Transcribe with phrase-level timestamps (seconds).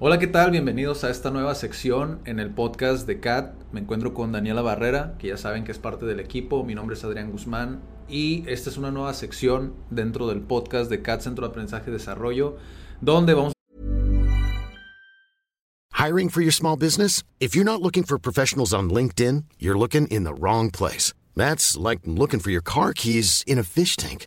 [0.00, 0.50] Hola, ¿qué tal?
[0.50, 3.54] Bienvenidos a esta nueva sección en el podcast de CAT.
[3.72, 6.64] Me encuentro con Daniela Barrera, que ya saben que es parte del equipo.
[6.64, 11.02] Mi nombre es Adrián Guzmán y esta es una nueva sección dentro del podcast de
[11.02, 12.56] CAT Centro de Aprendizaje y Desarrollo,
[13.00, 13.52] donde vamos
[15.92, 17.22] Hiring for your small business?
[17.40, 21.14] If you're not looking for professionals on LinkedIn, you're looking in the wrong place.
[21.34, 24.26] That's like looking for your car keys in a fish tank.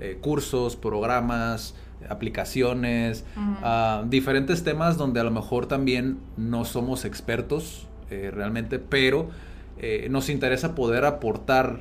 [0.00, 1.74] eh, cursos, programas,
[2.08, 3.24] aplicaciones,
[3.62, 9.30] ah, diferentes temas donde a lo mejor también no somos expertos eh, realmente, pero
[10.10, 11.78] nos interesa poder aportar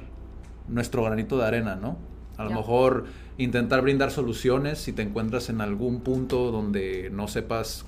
[0.67, 1.97] nuestro granito de arena, ¿no?
[2.37, 3.05] A lo mejor
[3.39, 7.85] intentar brindar soluciones si te encuentras en algún punto donde no sepas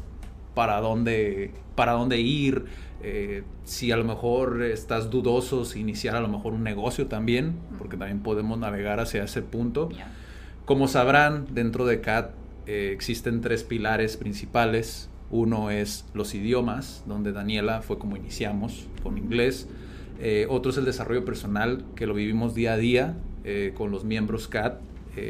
[0.55, 2.65] para dónde, para dónde ir,
[3.01, 7.55] eh, si a lo mejor estás dudoso, si iniciar a lo mejor un negocio también,
[7.77, 9.89] porque también podemos navegar hacia ese punto.
[10.65, 12.31] Como sabrán, dentro de CAT
[12.67, 15.09] eh, existen tres pilares principales.
[15.31, 19.67] Uno es los idiomas, donde Daniela fue como iniciamos, con inglés.
[20.19, 23.15] Eh, otro es el desarrollo personal, que lo vivimos día a día
[23.73, 24.79] con los miembros CAT.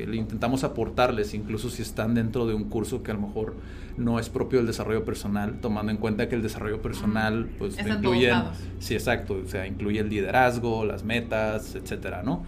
[0.08, 3.56] Le intentamos aportarles, incluso si están dentro de un curso que a lo mejor
[3.98, 8.32] no es propio del desarrollo personal, tomando en cuenta que el desarrollo personal, pues, incluye,
[8.80, 12.44] sí, exacto, o sea, incluye el liderazgo, las metas, etcétera, ¿no?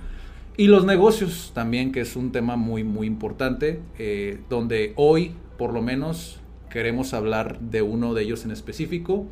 [0.58, 5.74] Y los negocios también, que es un tema muy, muy importante, eh, donde hoy, por
[5.74, 9.26] lo menos, queremos hablar de uno de ellos en específico.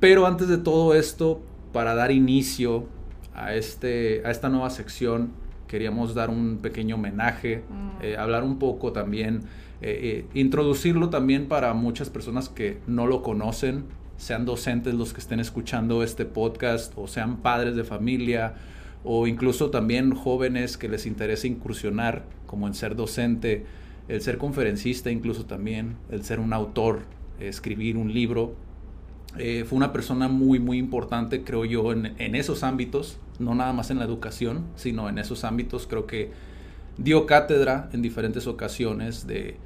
[0.00, 1.40] Pero antes de todo esto,
[1.72, 2.86] para dar inicio
[3.34, 5.32] a, este, a esta nueva sección,
[5.74, 8.04] queríamos dar un pequeño homenaje, mm.
[8.04, 9.40] eh, hablar un poco también
[9.82, 13.86] eh, eh, introducirlo también para muchas personas que no lo conocen,
[14.16, 18.54] sean docentes los que estén escuchando este podcast o sean padres de familia
[19.02, 23.66] o incluso también jóvenes que les interese incursionar como en ser docente,
[24.06, 27.00] el ser conferencista incluso también, el ser un autor,
[27.40, 28.54] escribir un libro.
[29.38, 33.72] Eh, fue una persona muy, muy importante, creo yo, en, en, esos ámbitos, no nada
[33.72, 35.86] más en la educación, sino en esos ámbitos.
[35.86, 36.32] Creo que
[36.96, 39.58] dio cátedra en diferentes ocasiones de,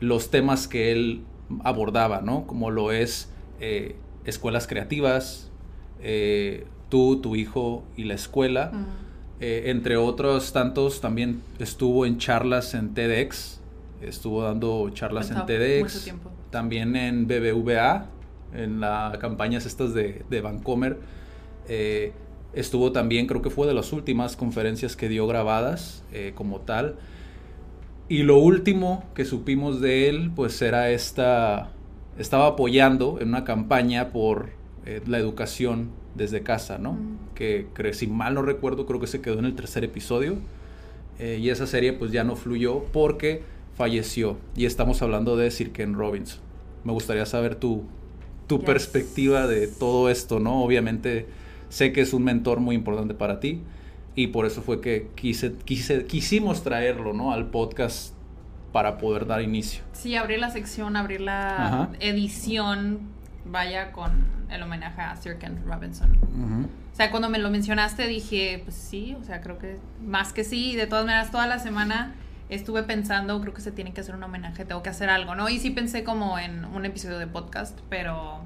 [0.00, 1.22] los temas que él
[1.62, 2.46] abordaba, ¿no?
[2.46, 3.28] Como lo es
[3.60, 5.50] eh, escuelas creativas,
[6.02, 8.72] eh, tú, tu hijo y la escuela.
[9.40, 13.60] Eh, entre otros tantos, también estuvo en charlas en TEDx,
[14.02, 16.14] estuvo dando charlas en TEDx,
[16.50, 18.06] también en BBVA,
[18.54, 20.98] en las campañas estas de, de Vancomer.
[22.52, 26.96] Estuvo también, creo que fue de las últimas conferencias que dio grabadas como tal.
[28.10, 31.70] Y lo último que supimos de él, pues era esta,
[32.18, 34.50] estaba apoyando en una campaña por
[34.84, 36.98] eh, la educación desde casa, ¿no?
[37.36, 40.38] Que, si mal no recuerdo, creo que se quedó en el tercer episodio.
[41.20, 43.42] Eh, y esa serie pues ya no fluyó porque
[43.76, 44.38] falleció.
[44.56, 46.40] Y estamos hablando de Sir Ken Robinson.
[46.82, 47.84] Me gustaría saber tu,
[48.48, 50.64] tu perspectiva de todo esto, ¿no?
[50.64, 51.26] Obviamente
[51.70, 53.62] sé que es un mentor muy importante para ti
[54.14, 57.32] y por eso fue que quise, quise, quisimos traerlo ¿no?
[57.32, 58.14] al podcast
[58.72, 59.82] para poder dar inicio.
[59.92, 63.00] Sí, abrir la sección, abrir la edición,
[63.44, 66.18] vaya con el homenaje a Sir Ken Robinson.
[66.92, 70.44] O sea, cuando me lo mencionaste dije, pues sí, o sea, creo que más que
[70.44, 70.76] sí.
[70.76, 72.14] De todas maneras, toda la semana
[72.48, 75.48] estuve pensando, creo que se tiene que hacer un homenaje, tengo que hacer algo, ¿no?
[75.48, 78.42] Y sí pensé como en un episodio de podcast, pero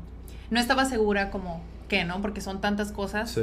[0.50, 2.20] no estaba segura como qué, ¿no?
[2.22, 3.30] Porque son tantas cosas.
[3.30, 3.42] Sí.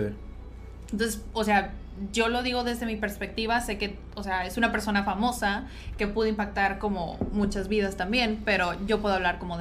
[0.91, 1.73] Entonces, o sea,
[2.11, 5.67] yo lo digo desde mi perspectiva, sé que, o sea, es una persona famosa
[5.97, 9.58] que pudo impactar como muchas vidas también, pero yo puedo hablar como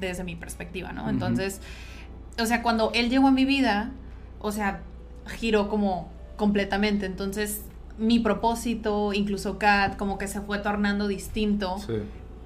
[0.00, 1.08] desde mi perspectiva, ¿no?
[1.08, 1.60] Entonces,
[2.38, 3.92] o sea, cuando él llegó a mi vida,
[4.40, 4.80] o sea,
[5.26, 7.62] giró como completamente, entonces
[7.96, 11.78] mi propósito, incluso Kat, como que se fue tornando distinto.
[11.78, 11.94] Sí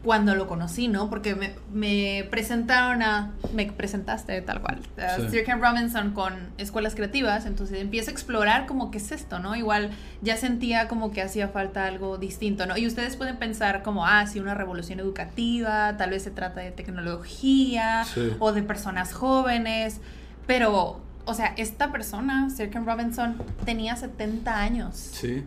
[0.03, 1.09] cuando lo conocí, ¿no?
[1.09, 7.47] Porque me, presentaron a, me presentaste tal cual, a Sir Ken Robinson con escuelas creativas,
[7.47, 9.55] entonces empiezo a explorar como qué es esto, ¿no?
[9.55, 9.91] Igual
[10.21, 12.77] ya sentía como que hacía falta algo distinto, ¿no?
[12.77, 16.73] Y ustedes pueden pensar como, ah, sí, una revolución educativa, tal vez se trata de
[16.73, 18.05] tecnología
[18.41, 20.01] o de personas jóvenes,
[20.47, 24.97] pero, o sea, esta persona, Sir Ken Robinson, tenía 70 años.
[24.97, 25.45] Sí.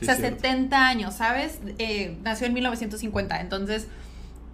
[0.00, 1.60] O sea, 70 años, ¿sabes?
[1.78, 3.88] Eh, nació en 1950, entonces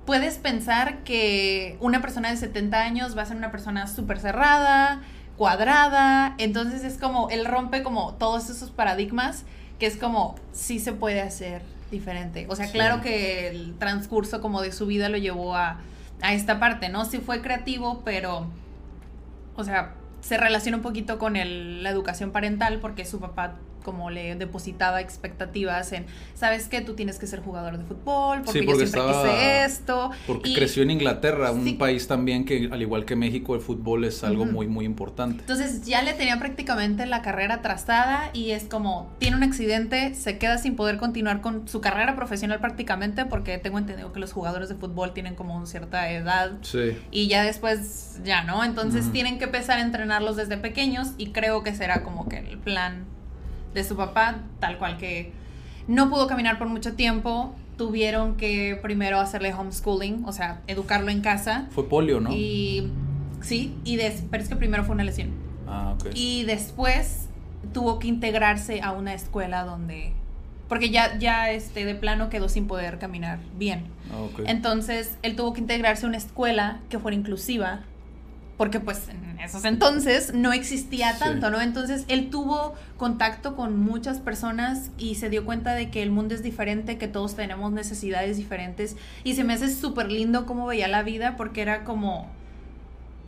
[0.05, 5.03] puedes pensar que una persona de 70 años va a ser una persona súper cerrada,
[5.37, 9.45] cuadrada, entonces es como, él rompe como todos esos paradigmas
[9.79, 12.47] que es como, sí se puede hacer diferente.
[12.49, 15.81] O sea, claro que el transcurso como de su vida lo llevó a,
[16.23, 17.05] a esta parte, ¿no?
[17.05, 18.47] Sí fue creativo, pero,
[19.55, 23.55] o sea, se relaciona un poquito con el, la educación parental porque su papá
[23.87, 28.67] como le depositaba expectativas en, sabes que tú tienes que ser jugador de fútbol, porque,
[28.67, 30.11] yo siempre quise esto.
[30.27, 34.25] Porque creció en Inglaterra, un país también que, al igual que México, el fútbol es
[34.25, 35.43] algo muy, muy importante.
[35.43, 40.37] Entonces ya le tenía prácticamente la carrera trazada y es como, tiene un accidente, se
[40.37, 44.69] queda sin poder continuar con su carrera profesional prácticamente, porque tengo entendido que los jugadores
[44.69, 46.55] de fútbol tienen como una cierta edad.
[46.63, 46.99] Sí.
[47.13, 48.65] Y ya después, ya, ¿no?
[48.65, 52.59] Entonces tienen que empezar a entrenarlos desde pequeños y creo que será como que el
[52.59, 53.05] plan
[53.77, 55.33] de su papá, tal cual que
[55.87, 61.21] no pudo caminar por mucho tiempo, tuvieron que primero hacerle homeschooling, o sea, educarlo en
[61.21, 61.67] casa.
[61.71, 62.33] Fue polio, ¿no?
[62.33, 62.91] Y
[63.41, 63.99] sí, y
[64.31, 65.31] pero es que primero fue una lesión.
[65.69, 66.07] Ah, ok.
[66.15, 67.29] Y después
[67.73, 70.13] tuvo que integrarse a una escuela donde
[70.69, 73.85] porque ya ya este de plano quedó sin poder caminar bien.
[74.13, 74.47] Ah, okay.
[74.49, 77.83] Entonces, él tuvo que integrarse a una escuela que fuera inclusiva
[78.57, 81.61] porque pues en esos entonces no existía tanto, ¿no?
[81.61, 86.35] Entonces él tuvo contacto con muchas personas y se dio cuenta de que el mundo
[86.35, 90.89] es diferente, que todos tenemos necesidades diferentes y se me hace súper lindo cómo veía
[90.89, 92.29] la vida porque era como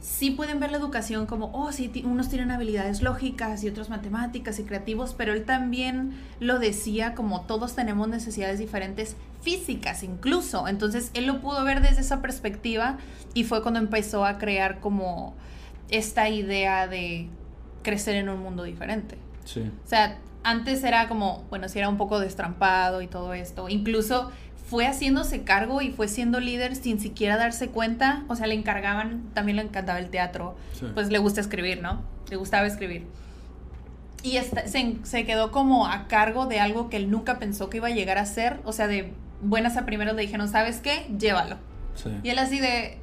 [0.00, 4.58] sí pueden ver la educación como, oh, sí, unos tienen habilidades lógicas y otros matemáticas
[4.58, 10.68] y creativos, pero él también lo decía como todos tenemos necesidades diferentes físicas incluso.
[10.68, 12.98] Entonces él lo pudo ver desde esa perspectiva
[13.34, 15.34] y fue cuando empezó a crear como
[15.90, 17.28] esta idea de
[17.82, 19.18] crecer en un mundo diferente.
[19.44, 19.60] Sí.
[19.84, 23.68] O sea, antes era como, bueno, si era un poco destrampado y todo esto.
[23.68, 24.30] Incluso
[24.68, 28.24] fue haciéndose cargo y fue siendo líder sin siquiera darse cuenta.
[28.28, 30.56] O sea, le encargaban, también le encantaba el teatro.
[30.94, 32.02] Pues le gusta escribir, ¿no?
[32.28, 33.06] Le gustaba escribir.
[34.22, 37.86] Y se, se, quedó como a cargo de algo que él nunca pensó que iba
[37.86, 38.60] a llegar a ser.
[38.64, 41.06] O sea, de buenas a primeros le dijeron, ¿sabes qué?
[41.18, 41.56] Llévalo.
[42.22, 42.98] Y él así de,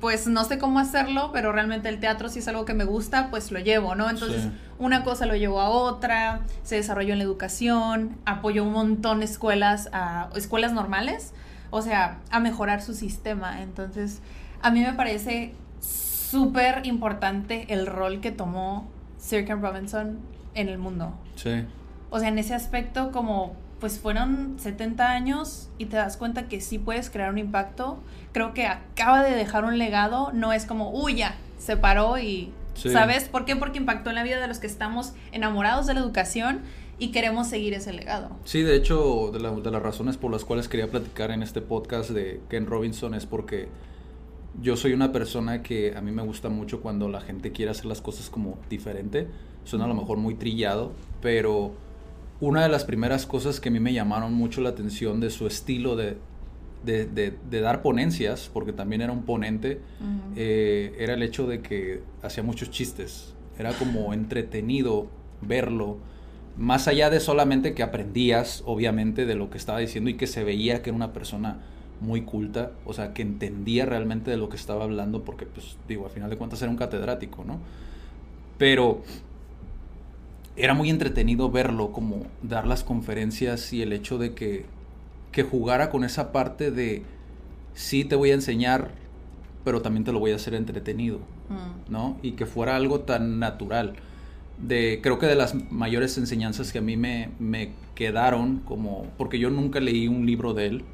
[0.00, 3.30] pues no sé cómo hacerlo, pero realmente el teatro si es algo que me gusta,
[3.30, 4.10] pues lo llevo, ¿no?
[4.10, 4.48] Entonces
[4.78, 9.88] una cosa lo llevó a otra, se desarrolló en la educación, apoyó un montón escuelas,
[9.92, 11.32] a, escuelas normales,
[11.70, 13.62] o sea, a mejorar su sistema.
[13.62, 14.20] Entonces,
[14.60, 20.18] a mí me parece súper importante el rol que tomó Sir Ken Robinson
[20.54, 21.14] en el mundo.
[21.36, 21.64] Sí.
[22.10, 26.60] O sea, en ese aspecto como pues fueron 70 años y te das cuenta que
[26.60, 27.98] sí puedes crear un impacto.
[28.30, 32.52] Creo que acaba de dejar un legado, no es como, uy, ya, se paró y...
[32.74, 33.56] ¿Sabes por qué?
[33.56, 36.60] Porque impactó en la vida de los que estamos enamorados de la educación
[37.00, 38.30] y queremos seguir ese legado.
[38.44, 42.10] Sí, de hecho, de, de las razones por las cuales quería platicar en este podcast
[42.10, 43.68] de Ken Robinson es porque
[44.60, 47.86] yo soy una persona que a mí me gusta mucho cuando la gente quiere hacer
[47.86, 49.26] las cosas como diferente.
[49.64, 51.74] Suena a lo mejor muy trillado, pero
[52.42, 55.46] una de las primeras cosas que a mí me llamaron mucho la atención de su
[55.46, 56.16] estilo de,
[56.82, 59.80] de, dar ponencias, porque también era un ponente,
[60.34, 63.32] eh, era el hecho de que hacía muchos chistes.
[63.60, 65.06] Era como entretenido
[65.40, 65.98] verlo,
[66.58, 70.42] más allá de solamente que aprendías, obviamente, de lo que estaba diciendo y que se
[70.42, 71.60] veía que era una persona
[72.00, 76.06] muy culta, o sea, que entendía realmente de lo que estaba hablando, porque, pues, digo,
[76.06, 77.60] al final de cuentas era un catedrático, ¿no?
[78.58, 79.02] Pero
[80.56, 84.66] era muy entretenido verlo, como dar las conferencias y el hecho de que,
[85.30, 87.02] que jugara con esa parte de,
[87.74, 88.90] sí te voy a enseñar,
[89.64, 91.18] pero también te lo voy a hacer entretenido,
[91.48, 91.90] mm.
[91.90, 92.18] ¿no?
[92.22, 93.94] Y que fuera algo tan natural.
[94.58, 99.38] De, creo que de las mayores enseñanzas que a mí me, me quedaron, como, porque
[99.38, 100.84] yo nunca leí un libro de él,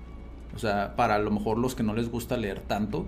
[0.54, 3.06] o sea, para a lo mejor los que no les gusta leer tanto,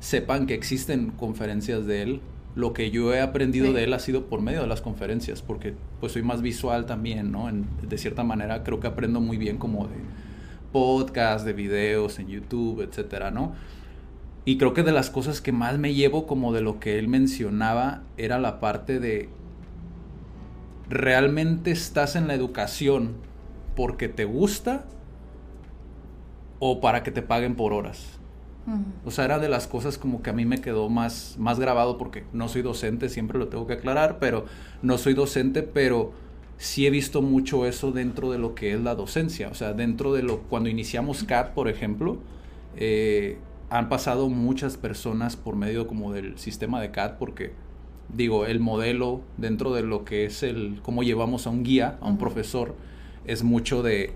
[0.00, 2.20] sepan que existen conferencias de él
[2.54, 5.74] lo que yo he aprendido de él ha sido por medio de las conferencias, porque
[6.00, 7.48] pues soy más visual también, ¿no?
[7.50, 9.96] de cierta manera creo que aprendo muy bien como de
[10.70, 13.52] podcast, de videos en YouTube, etcétera, ¿no?
[14.44, 17.08] Y creo que de las cosas que más me llevo como de lo que él
[17.08, 19.28] mencionaba era la parte de
[20.88, 23.14] realmente estás en la educación
[23.76, 24.84] porque te gusta
[26.58, 28.18] o para que te paguen por horas.
[29.04, 31.98] O sea, era de las cosas como que a mí me quedó más, más grabado
[31.98, 34.46] porque no soy docente, siempre lo tengo que aclarar, pero
[34.82, 36.12] no soy docente, pero
[36.58, 39.48] sí he visto mucho eso dentro de lo que es la docencia.
[39.48, 42.18] O sea, dentro de lo, cuando iniciamos CAT, por ejemplo,
[42.76, 43.38] eh,
[43.68, 47.52] han pasado muchas personas por medio como del sistema de CAT porque,
[48.14, 52.06] digo, el modelo dentro de lo que es el, cómo llevamos a un guía, a
[52.06, 52.76] un profesor,
[53.24, 54.12] es mucho de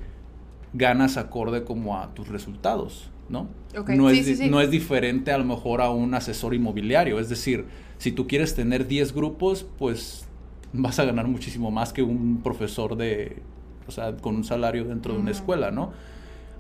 [0.72, 3.48] ganas acorde como a tus resultados, ¿no?
[3.76, 3.96] Okay.
[3.96, 4.50] No, Sí, es, sí, di- sí.
[4.50, 7.66] no es diferente a lo mejor a un asesor inmobiliario, es decir,
[7.98, 10.26] si tú quieres tener 10 grupos, pues
[10.72, 13.42] vas a ganar muchísimo más que un profesor de,
[13.86, 15.92] o sea, con un salario dentro de una escuela, ¿no?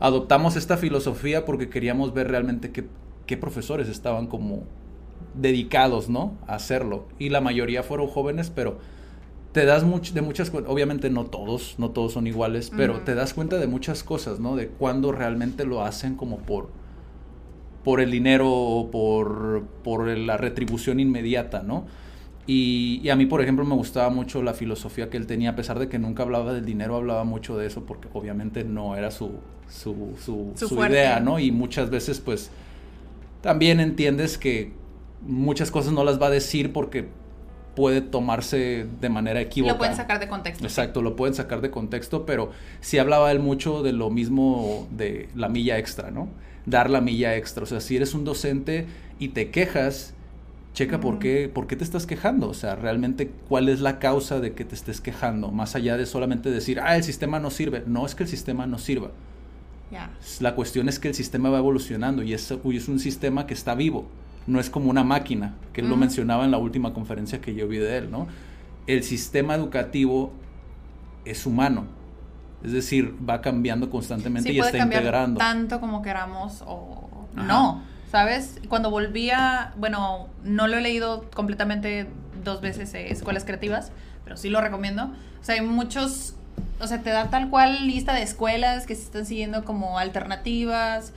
[0.00, 2.84] Adoptamos esta filosofía porque queríamos ver realmente qué,
[3.26, 4.64] qué profesores estaban como
[5.34, 6.36] dedicados, ¿no?
[6.46, 7.06] A hacerlo.
[7.18, 8.78] Y la mayoría fueron jóvenes, pero
[9.56, 13.32] te das much- de muchas obviamente no todos, no todos son iguales, pero te das
[13.32, 14.54] cuenta de muchas cosas, ¿no?
[14.54, 16.68] De cuando realmente lo hacen como por,
[17.84, 21.86] por el dinero o por, por la retribución inmediata, ¿no?
[22.46, 25.56] Y, y a mí, por ejemplo, me gustaba mucho la filosofía que él tenía, a
[25.56, 29.10] pesar de que nunca hablaba del dinero, hablaba mucho de eso, porque obviamente no era
[29.10, 29.32] su,
[29.68, 29.94] su,
[30.24, 30.94] su, Su su fuerte.
[30.96, 31.38] idea, ¿no?
[31.40, 32.50] Y muchas veces, pues,
[33.42, 34.72] también entiendes que
[35.26, 37.08] muchas cosas no las va a decir porque
[37.76, 39.74] puede tomarse de manera equívoca.
[39.74, 40.64] Lo pueden sacar de contexto.
[40.64, 45.28] Exacto, lo pueden sacar de contexto, pero sí hablaba él mucho de lo mismo de
[45.36, 46.28] la milla extra, ¿no?
[46.64, 47.62] Dar la milla extra.
[47.62, 48.86] O sea, si eres un docente
[49.20, 50.14] y te quejas,
[50.74, 51.20] checa por Ujú.
[51.20, 52.48] qué, por qué te estás quejando.
[52.48, 55.50] O sea, realmente cuál es la causa de que te estés quejando.
[55.52, 57.84] Más allá de solamente decir, ah, el sistema no sirve.
[57.86, 59.10] No es que el sistema no sirva.
[60.40, 63.54] La cuestión es que el sistema va evolucionando y es, y es un sistema que
[63.54, 64.06] está vivo.
[64.46, 67.66] No es como una máquina, que él lo mencionaba en la última conferencia que yo
[67.68, 68.28] vi de él, ¿no?
[68.86, 70.32] El sistema educativo
[71.24, 71.84] es humano.
[72.64, 75.38] Es decir, va cambiando constantemente Sí, y puede está cambiar integrando.
[75.38, 77.46] tanto como queramos o Ajá.
[77.46, 78.60] no, ¿sabes?
[78.68, 82.08] Cuando volvía, bueno, no lo he leído completamente
[82.44, 83.92] dos veces eh, Escuelas Creativas,
[84.24, 85.04] pero sí lo recomiendo.
[85.40, 86.36] O sea, hay muchos,
[86.80, 91.12] o sea, te da tal cual lista de escuelas que se están siguiendo como alternativas,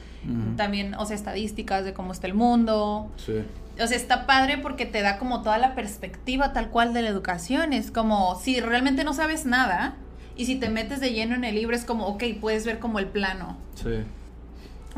[0.57, 3.09] también, o sea, estadísticas de cómo está el mundo.
[3.17, 3.43] Sí.
[3.81, 7.09] O sea, está padre porque te da como toda la perspectiva tal cual de la
[7.09, 7.71] educación.
[7.71, 9.95] Es como, si realmente no sabes nada
[10.35, 12.99] y si te metes de lleno en el libro, es como, ok, puedes ver como
[12.99, 13.57] el plano.
[13.75, 14.03] Sí.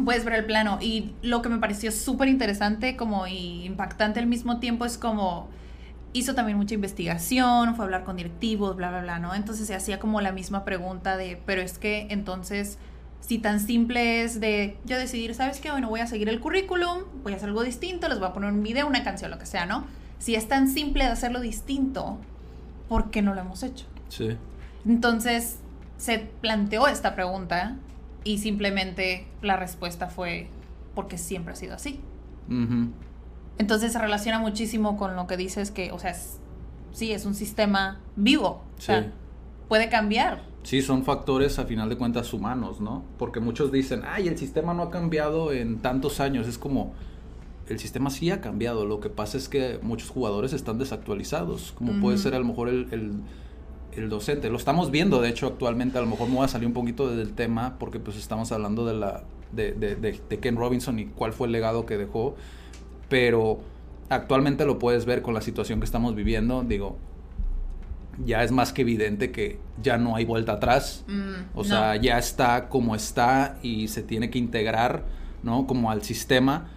[0.04, 0.80] Puedes ver el plano.
[0.82, 5.50] Y lo que me pareció súper interesante como y impactante al mismo tiempo es como
[6.14, 9.34] hizo también mucha investigación, fue a hablar con directivos, bla, bla, bla, ¿no?
[9.34, 12.78] Entonces se hacía como la misma pregunta de, pero es que entonces,
[13.22, 15.72] si tan simple es de yo decidir, ¿sabes qué?
[15.72, 18.52] Bueno, voy a seguir el currículum, voy a hacer algo distinto, les voy a poner
[18.52, 19.86] un video, una canción, lo que sea, ¿no?
[20.20, 22.18] Si es tan simple de hacerlo distinto,
[22.90, 23.86] ¿por qué no lo hemos hecho?
[24.10, 24.38] Sí.
[24.86, 25.60] Entonces
[25.98, 27.78] se planteó esta pregunta
[28.24, 30.50] y simplemente la respuesta fue
[30.94, 32.02] porque siempre ha sido así.
[32.50, 32.92] Ujú.
[33.58, 36.40] Entonces se relaciona muchísimo con lo que dices que, o sea, es-
[36.94, 38.64] sí, es un sistema vivo.
[38.78, 39.08] O sea, Sí.
[39.68, 40.44] puede cambiar.
[40.64, 43.04] Sí, son factores a final de cuentas humanos, ¿no?
[43.18, 46.48] Porque muchos dicen, ay, el sistema no ha cambiado en tantos años.
[46.48, 46.94] Es como,
[47.68, 48.86] el sistema sí ha cambiado.
[48.86, 51.72] Lo que pasa es que muchos jugadores están desactualizados.
[51.72, 53.14] Como puede ser a lo mejor el, el-
[53.94, 54.50] el docente.
[54.50, 55.98] Lo estamos viendo, de hecho, actualmente.
[55.98, 58.86] A lo mejor me voy a salir un poquito del tema porque pues estamos hablando
[58.86, 62.36] de, la, de, de- de- de Ken Robinson y cuál fue el legado que dejó.
[63.12, 63.60] Pero
[64.10, 66.64] actualmente lo puedes ver con la situación que estamos viviendo.
[66.64, 66.98] Digo,
[68.26, 71.04] ya es más que evidente que ya no hay vuelta atrás.
[71.08, 71.64] Mm, O no.
[71.66, 75.04] sea, ya está como está y se tiene que integrar,
[75.44, 75.68] ¿no?
[75.68, 76.70] Como al sistema.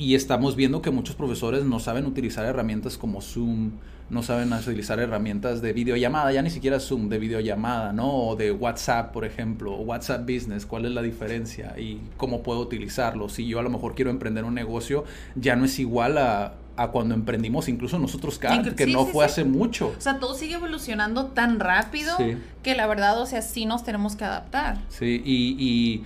[0.00, 3.72] Y estamos viendo que muchos profesores no saben utilizar herramientas como Zoom,
[4.08, 8.10] no saben utilizar herramientas de videollamada, ya ni siquiera Zoom, de videollamada, ¿no?
[8.10, 11.78] O de WhatsApp, por ejemplo, o WhatsApp Business, ¿cuál es la diferencia?
[11.78, 13.28] Y cómo puedo utilizarlo.
[13.28, 15.04] Si yo a lo mejor quiero emprender un negocio,
[15.36, 19.04] ya no es igual a, a cuando emprendimos, incluso nosotros, Kat, Inclu- que sí, no
[19.04, 19.32] sí, fue sí.
[19.32, 19.88] hace mucho.
[19.98, 22.38] O sea, todo sigue evolucionando tan rápido Sí.
[22.62, 24.78] que la verdad, o sea, sí nos tenemos que adaptar.
[24.88, 26.04] Sí, y, y,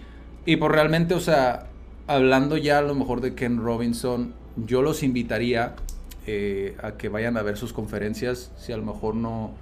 [0.53, 1.69] y por realmente, o sea,
[2.07, 5.75] hablando ya a lo mejor de Ken Robinson, yo los invitaría
[6.27, 9.53] eh, a que vayan a ver sus conferencias, si a lo mejor no,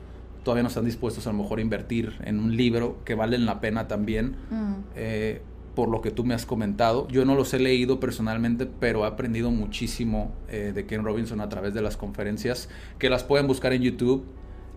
[0.44, 3.60] todavía no están dispuestos a lo mejor a invertir en un libro que valen la
[3.60, 4.74] pena también, Mm.
[4.96, 5.42] eh,
[5.74, 7.08] por lo que tú me has comentado.
[7.08, 11.48] Yo no los he leído personalmente, pero he aprendido muchísimo eh, de Ken Robinson a
[11.48, 12.68] través de las conferencias,
[12.98, 14.22] que las pueden buscar en YouTube.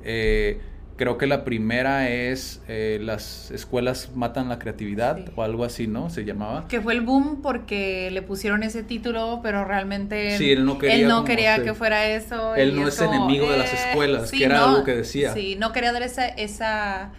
[0.05, 0.61] Eh,
[0.97, 5.31] creo que la primera es eh, Las escuelas matan la creatividad Sí.
[5.35, 6.09] o algo así, ¿no?
[6.09, 6.67] Se llamaba.
[6.67, 10.95] Que fue el boom porque le pusieron ese título, pero realmente Sí, él no quería
[10.95, 12.55] él no quería que fuera eso.
[12.55, 15.33] Él no es enemigo de las escuelas, que era algo que decía.
[15.33, 17.11] Sí, no quería dar esa, esa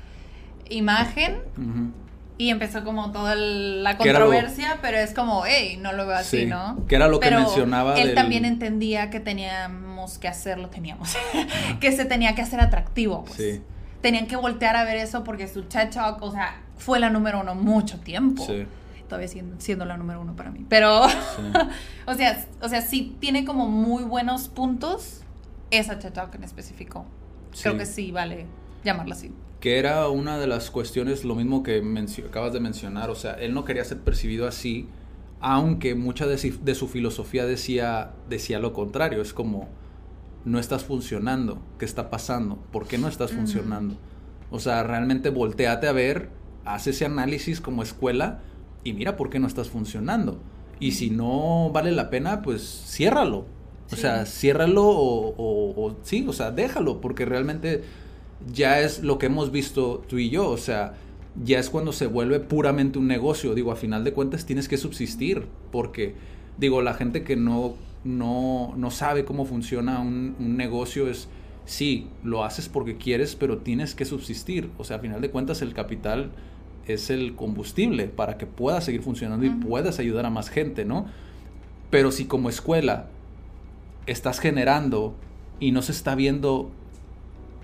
[0.68, 1.38] imagen
[2.38, 6.16] y empezó como toda el- la lo- controversia, pero es como, hey, no lo veo
[6.16, 6.84] así, Sí, ¿no?
[6.86, 9.20] que era lo que mencionaba Él del- también entendía que
[10.06, 11.16] teníamos que hacerlo, teníamos,
[11.80, 13.36] que se tenía que hacer atractivo, pues.
[13.36, 13.62] Sí.
[14.00, 17.40] Tenían que voltear a ver eso porque su TED Talk, o sea, fue la número
[17.40, 18.44] uno mucho tiempo.
[18.46, 18.66] Sí.
[19.08, 20.64] Todavía siendo, siendo la número uno para mí.
[20.68, 21.02] Pero,
[22.06, 25.22] o sea, o sea, sí tiene como muy buenos puntos
[25.70, 27.04] esa TED Talk en específico.
[27.60, 27.78] Creo Sí.
[27.78, 28.46] que sí vale
[28.84, 29.32] llamarlo así.
[29.60, 31.82] Que era una de las cuestiones, lo mismo que
[32.28, 34.88] acabas de mencionar, o sea, él no quería ser percibido así,
[35.40, 39.68] aunque mucha de, de su filosofía decía, decía lo contrario, es como,
[40.46, 42.56] no estás funcionando, ¿qué está pasando?
[42.72, 43.96] ¿Por qué no estás funcionando?
[44.50, 46.30] O sea, realmente volteate a ver,
[46.64, 48.42] haz ese análisis como escuela
[48.84, 50.40] y mira por qué no estás funcionando.
[50.78, 53.44] Y si no vale la pena, pues ciérralo.
[53.90, 57.82] O sea, ciérralo o, sí, o sea, déjalo, porque realmente
[58.52, 60.48] ya es lo que hemos visto tú y yo.
[60.48, 60.94] O sea,
[61.42, 63.54] ya es cuando se vuelve puramente un negocio.
[63.54, 66.14] Digo, a final de cuentas tienes que subsistir, porque,
[66.56, 67.74] digo, la gente que no,
[68.06, 71.28] no, no sabe cómo funciona un, un negocio es,
[71.64, 74.70] sí, lo haces porque quieres, pero tienes que subsistir.
[74.78, 76.30] O sea, a final de cuentas el capital
[76.86, 81.06] es el combustible para que puedas seguir funcionando y puedas ayudar a más gente, ¿no?
[81.90, 83.08] Pero si como escuela
[84.06, 85.14] estás generando
[85.58, 86.70] y no se está viendo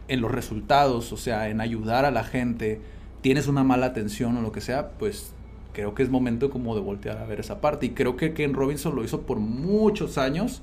[0.09, 2.81] en los resultados, o sea, en ayudar a la gente,
[3.21, 5.33] tienes una mala atención o lo que sea, pues
[5.73, 7.87] creo que es momento como de voltear a ver esa parte.
[7.87, 10.63] Y creo que Ken Robinson lo hizo por muchos años.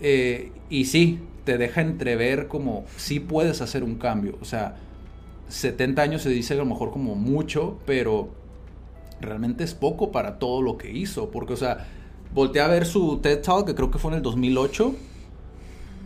[0.00, 4.38] Eh, y sí, te deja entrever como si puedes hacer un cambio.
[4.40, 4.76] O sea,
[5.48, 8.30] 70 años se dice a lo mejor como mucho, pero
[9.20, 11.30] realmente es poco para todo lo que hizo.
[11.30, 11.86] Porque, o sea,
[12.34, 14.94] volteé a ver su TED Talk, que creo que fue en el 2008.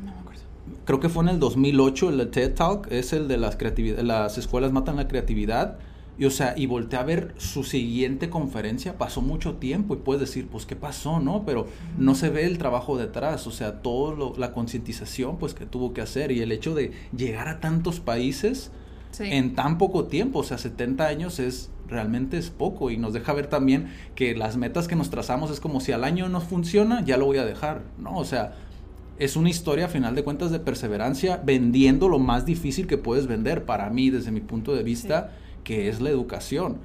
[0.05, 0.43] No me acuerdo.
[0.85, 3.57] Creo que fue en el 2008 el TED Talk, es el de las,
[4.03, 5.79] las escuelas matan la creatividad.
[6.17, 10.21] Y o sea, y volteé a ver su siguiente conferencia, pasó mucho tiempo y puedes
[10.21, 11.45] decir, pues, ¿qué pasó, no?
[11.45, 11.67] Pero
[11.99, 16.03] no se ve el trabajo detrás, o sea, toda la concientización, pues, que tuvo que
[16.03, 18.71] hacer y el hecho de llegar a tantos países,
[19.21, 23.33] en tan poco tiempo, o sea, 70 años es realmente es poco y nos deja
[23.33, 27.05] ver también que las metas que nos trazamos es como si al año no funciona,
[27.05, 28.17] ya lo voy a dejar, ¿no?
[28.17, 28.55] O sea,
[29.19, 33.27] es una historia a final de cuentas de perseverancia vendiendo lo más difícil que puedes
[33.27, 35.33] vender para mí desde mi punto de vista,
[35.65, 36.79] que es la educación.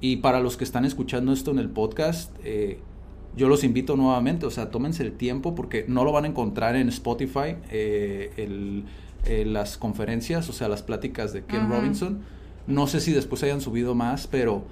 [0.00, 2.78] Y para los que están escuchando esto en el podcast, eh,
[3.36, 6.76] yo los invito nuevamente, o sea, tómense el tiempo porque no lo van a encontrar
[6.76, 8.84] en Spotify, eh, el
[9.26, 12.20] eh, las conferencias, o sea, las pláticas de Ken Robinson.
[12.66, 14.64] No sé si después hayan subido más, pero,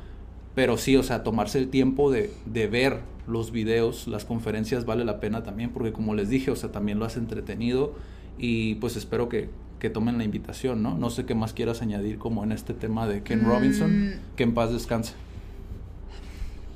[0.54, 5.04] pero sí, o sea, tomarse el tiempo de, de, ver los videos, las conferencias vale
[5.04, 7.94] la pena también, porque como les dije, o sea, también lo has entretenido
[8.38, 10.96] y pues espero que, que tomen la invitación, ¿no?
[10.96, 14.12] No sé qué más quieras añadir como en este tema de Ken Robinson, mm.
[14.36, 15.14] que en paz descanse.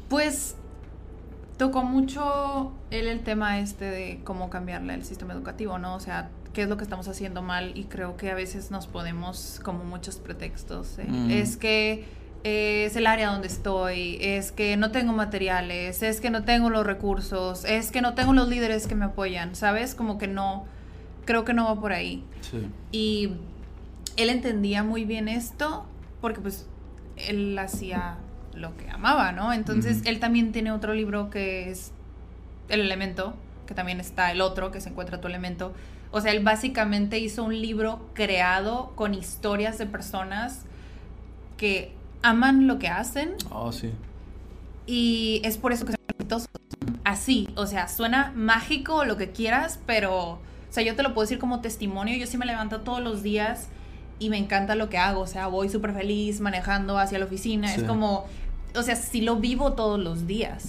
[0.09, 0.57] Pues
[1.57, 5.95] tocó mucho él el tema este de cómo cambiarle el sistema educativo, ¿no?
[5.95, 8.87] O sea, qué es lo que estamos haciendo mal y creo que a veces nos
[8.87, 10.99] podemos como muchos pretextos.
[10.99, 11.07] ¿eh?
[11.09, 11.31] Mm.
[11.31, 12.05] Es que
[12.45, 16.71] eh, es el área donde estoy, es que no tengo materiales, es que no tengo
[16.71, 19.95] los recursos, es que no tengo los líderes que me apoyan, ¿sabes?
[19.95, 20.65] Como que no,
[21.25, 22.25] creo que no va por ahí.
[22.41, 22.69] Sí.
[22.91, 23.33] Y
[24.17, 25.87] él entendía muy bien esto
[26.21, 26.67] porque pues
[27.17, 28.17] él hacía
[28.55, 29.53] lo que amaba, ¿no?
[29.53, 31.93] Entonces él también tiene otro libro que es
[32.69, 33.35] El elemento,
[33.67, 35.73] que también está el otro, que se encuentra tu elemento,
[36.13, 40.67] o sea, él básicamente hizo un libro creado con historias de personas
[41.57, 43.35] que aman lo que hacen.
[43.51, 43.91] Oh, sí.
[44.87, 46.03] Y es por eso que son
[47.05, 50.39] Así, o sea, suena mágico o lo que quieras, pero,
[50.73, 52.17] o sea, yo te lo puedo decir como testimonio.
[52.17, 53.69] Yo sí me levanto todos los días
[54.19, 55.21] y me encanta lo que hago.
[55.21, 57.75] O sea, voy súper feliz manejando hacia la oficina.
[57.75, 58.25] Es como,
[58.75, 60.69] o sea, sí lo vivo todos los días.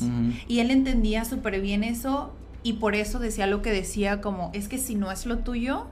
[0.49, 4.67] Y él entendía súper bien eso y por eso decía lo que decía como, es
[4.67, 5.87] que si no es lo tuyo,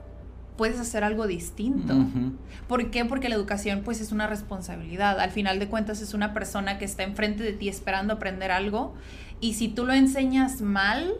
[0.58, 1.94] puedes hacer algo distinto.
[2.68, 3.06] ¿Por qué?
[3.06, 5.20] Porque la educación pues es una responsabilidad.
[5.20, 8.92] Al final de cuentas es una persona que está enfrente de ti esperando aprender algo
[9.40, 11.14] y si tú lo enseñas mal,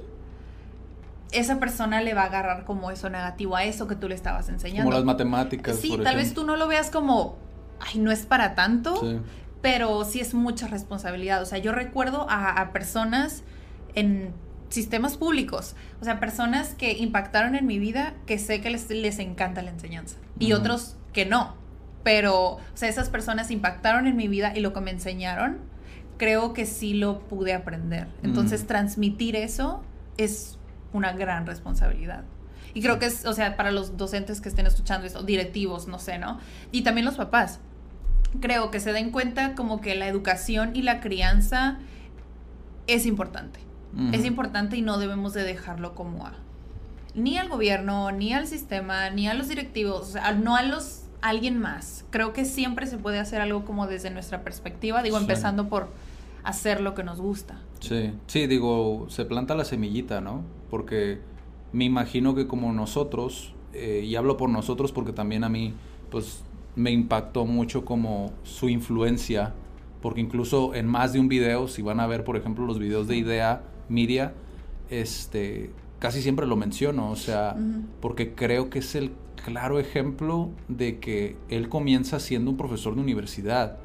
[1.32, 4.48] esa persona le va a agarrar como eso negativo a eso que tú le estabas
[4.48, 4.84] enseñando.
[4.84, 5.76] Como las matemáticas.
[5.76, 7.36] Sí, tal vez tú no lo veas como,
[7.80, 9.22] ay, no es para tanto,
[9.60, 11.42] pero sí es mucha responsabilidad.
[11.42, 13.42] O sea, yo recuerdo a, a personas
[13.94, 14.32] en
[14.68, 19.18] sistemas públicos, o sea, personas que impactaron en mi vida que sé que les, les
[19.18, 21.56] encanta la enseñanza y otros que no,
[22.02, 25.58] pero, o sea, esas personas impactaron en mi vida y lo que me enseñaron,
[26.16, 28.08] creo que sí lo pude aprender.
[28.22, 29.82] Entonces, transmitir eso
[30.16, 30.58] es
[30.92, 32.24] una gran responsabilidad.
[32.74, 35.98] Y creo que es, o sea, para los docentes que estén escuchando esto, directivos, no
[35.98, 36.38] sé, ¿no?
[36.70, 37.60] Y también los papás.
[38.40, 41.78] Creo que se den cuenta como que la educación y la crianza
[42.86, 43.60] es importante.
[44.12, 46.32] Es importante y no debemos de dejarlo como a
[47.14, 52.06] ni al gobierno, ni al sistema, ni a los directivos, no a los alguien más.
[52.08, 55.90] Creo que siempre se puede hacer algo como desde nuestra perspectiva, digo, empezando por
[56.44, 57.60] hacer lo que nos gusta.
[57.80, 60.42] Sí, sí, digo, se planta la semillita, ¿no?
[60.70, 61.20] Porque
[61.72, 65.74] me imagino que como nosotros, eh, y hablo por nosotros porque también a mí,
[66.10, 66.44] pues
[66.76, 69.54] me impactó mucho como su influencia,
[70.00, 73.08] porque incluso en más de un video, si van a ver, por ejemplo, los videos
[73.08, 74.34] de Idea Media,
[74.90, 77.56] este, casi siempre lo menciono, o sea,
[78.00, 79.12] porque creo que es el
[79.44, 83.78] claro ejemplo de que él comienza siendo un profesor de universidad,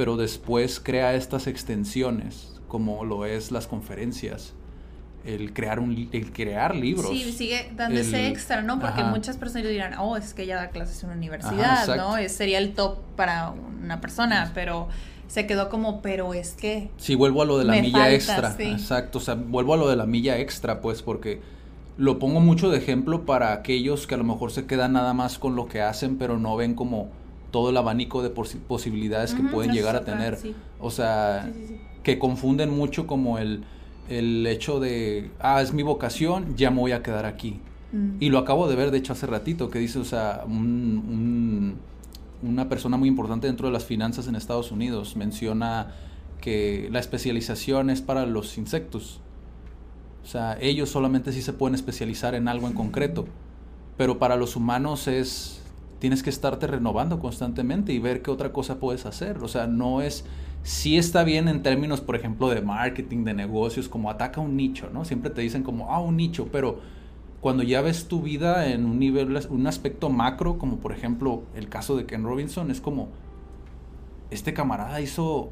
[0.00, 4.54] pero después crea estas extensiones, como lo es las conferencias,
[5.26, 7.10] el crear un el crear libros.
[7.10, 8.80] Sí, sigue dándose extra, ¿no?
[8.80, 12.16] Porque muchas personas dirán, oh, es que ella da clases en una universidad, ¿no?
[12.16, 14.88] Es, sería el top para una persona, pero
[15.28, 16.88] se quedó como, pero es que...
[16.96, 18.56] Sí, vuelvo a lo de la milla extra.
[18.58, 21.42] Exacto, o sea, vuelvo a lo de la milla extra, pues, porque
[21.98, 25.38] lo pongo mucho de ejemplo para aquellos que a lo mejor se quedan nada más
[25.38, 27.10] con lo que hacen, pero no ven como
[27.50, 30.38] todo el abanico de posibilidades que pueden llegar a tener.
[30.78, 31.50] O sea,
[32.02, 33.64] que confunden mucho como el
[34.10, 37.60] el hecho de, ah, es mi vocación, ya me voy a quedar aquí.
[37.92, 38.16] Mm.
[38.18, 41.78] Y lo acabo de ver, de hecho, hace ratito, que dice, o sea, una
[42.68, 45.94] persona muy importante dentro de las finanzas en Estados Unidos menciona
[46.40, 49.20] que la especialización es para los insectos.
[50.24, 53.26] O sea, ellos solamente sí se pueden especializar en algo en concreto.
[53.96, 55.59] Pero para los humanos es,
[56.00, 59.38] tienes que estarte renovando constantemente y ver qué otra cosa puedes hacer.
[59.38, 60.24] O sea, no es
[60.62, 64.90] sí está bien en términos, por ejemplo, de marketing, de negocios, como ataca un nicho,
[64.92, 65.04] ¿no?
[65.04, 66.80] Siempre te dicen como, ah, un nicho, pero
[67.40, 71.68] cuando ya ves tu vida en un nivel, un aspecto macro, como por ejemplo el
[71.68, 73.08] caso de Ken Robinson, es como,
[74.30, 75.50] este camarada hizo...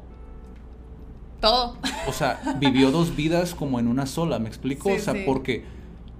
[1.41, 1.77] Todo.
[2.07, 4.89] O sea, vivió dos vidas como en una sola, ¿me explico?
[4.91, 5.63] o sea, porque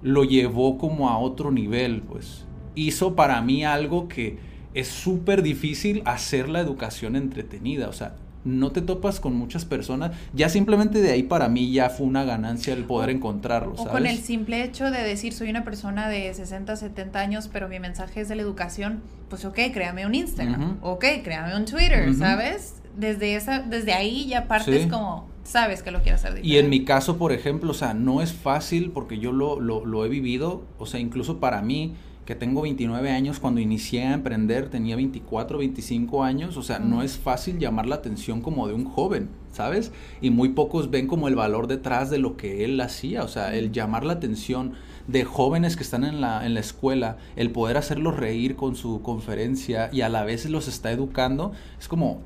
[0.02, 2.46] lo llevó como a otro nivel, pues.
[2.74, 4.38] Hizo para mí algo que
[4.74, 10.12] es súper difícil hacer la educación entretenida, o sea, no te topas con muchas personas,
[10.32, 13.74] ya simplemente de ahí para mí ya fue una ganancia el poder encontrarlo.
[13.76, 17.68] O con el simple hecho de decir soy una persona de 60, 70 años, pero
[17.68, 22.14] mi mensaje es de la educación, pues ok, créame un Instagram, ok, créame un Twitter,
[22.14, 22.76] ¿sabes?
[22.96, 26.44] Desde, esa, desde ahí ya partes como, sabes que lo quiero hacer.
[26.44, 29.84] Y en mi caso, por ejemplo, o sea, no es fácil porque yo lo, lo,
[29.84, 31.94] lo he vivido, o sea, incluso para mí,
[32.30, 37.02] que tengo 29 años, cuando inicié a emprender tenía 24, 25 años, o sea, no
[37.02, 39.90] es fácil llamar la atención como de un joven, ¿sabes?
[40.20, 43.56] Y muy pocos ven como el valor detrás de lo que él hacía, o sea,
[43.56, 44.74] el llamar la atención
[45.08, 49.02] de jóvenes que están en la, en la escuela, el poder hacerlos reír con su
[49.02, 52.20] conferencia y a la vez los está educando, es como,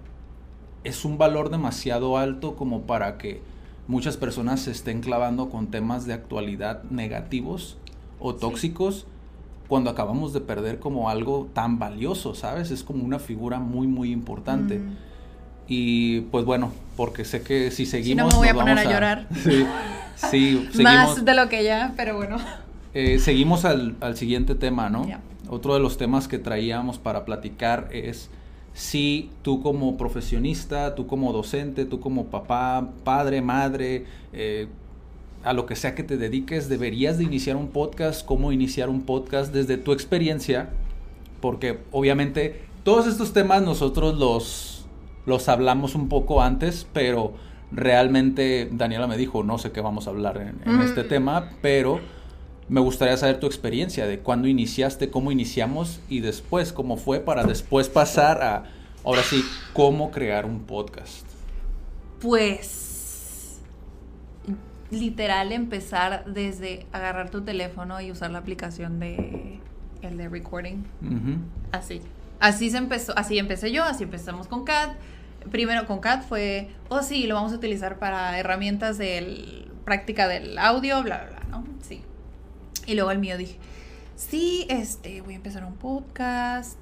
[0.85, 3.41] es un valor demasiado alto como para que
[3.89, 7.79] muchas personas se estén clavando con temas de actualidad negativos
[8.19, 9.07] o tóxicos
[9.69, 12.71] cuando acabamos de perder como algo tan valioso, ¿sabes?
[12.71, 14.79] Es como una figura muy, muy importante.
[14.79, 14.97] Mm.
[15.67, 18.33] Y pues bueno, porque sé que si seguimos...
[18.33, 19.29] Si no me voy a poner a, llorar.
[20.17, 22.37] Sí, seguimos, Más de lo que ya, pero bueno.
[22.93, 25.07] Eh, seguimos al, siguiente tema, ¿no?
[25.49, 28.31] Otro de los temas que traíamos para platicar es
[28.75, 34.69] si tú como profesionista, tú como docente, tú como papá, padre, madre, eh,
[35.45, 39.03] a lo que sea que te dediques, deberías de iniciar un podcast, cómo iniciar un
[39.03, 40.71] podcast desde tu experiencia,
[41.41, 44.87] porque obviamente todos estos temas nosotros los,
[45.27, 47.35] los hablamos un poco antes, pero
[47.71, 51.09] realmente Daniela me dijo, no sé qué vamos a hablar en, este mm.
[51.09, 52.01] tema, pero
[52.69, 57.45] me gustaría saber tu experiencia de cuándo iniciaste, cómo iniciamos y después cómo fue para
[57.45, 58.65] después pasar a,
[59.05, 61.27] ahora sí, cómo crear un podcast.
[62.21, 62.84] Pues
[64.95, 69.61] literal empezar desde agarrar tu teléfono y usar la aplicación de
[70.03, 70.85] el de recording.
[71.73, 72.01] Así.
[72.41, 74.91] Así se empezó, así empecé yo, así empezamos con CAD.
[75.51, 80.59] Primero con CAD fue, oh sí, lo vamos a utilizar para herramientas de práctica del
[80.59, 81.65] audio, bla, bla, bla, ¿no?
[81.81, 82.03] Sí.
[82.87, 83.59] Y luego el mío dije,
[84.17, 86.79] sí, este, voy a empezar un podcast,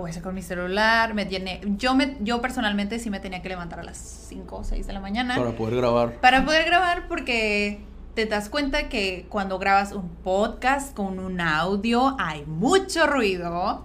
[0.00, 3.42] voy a hacer con mi celular, me tiene, yo me, yo personalmente sí me tenía
[3.42, 3.96] que levantar a las
[4.28, 5.36] 5 o 6 de la mañana.
[5.36, 6.20] Para poder grabar.
[6.20, 7.80] Para poder grabar porque
[8.14, 13.84] te das cuenta que cuando grabas un podcast con un audio hay mucho ruido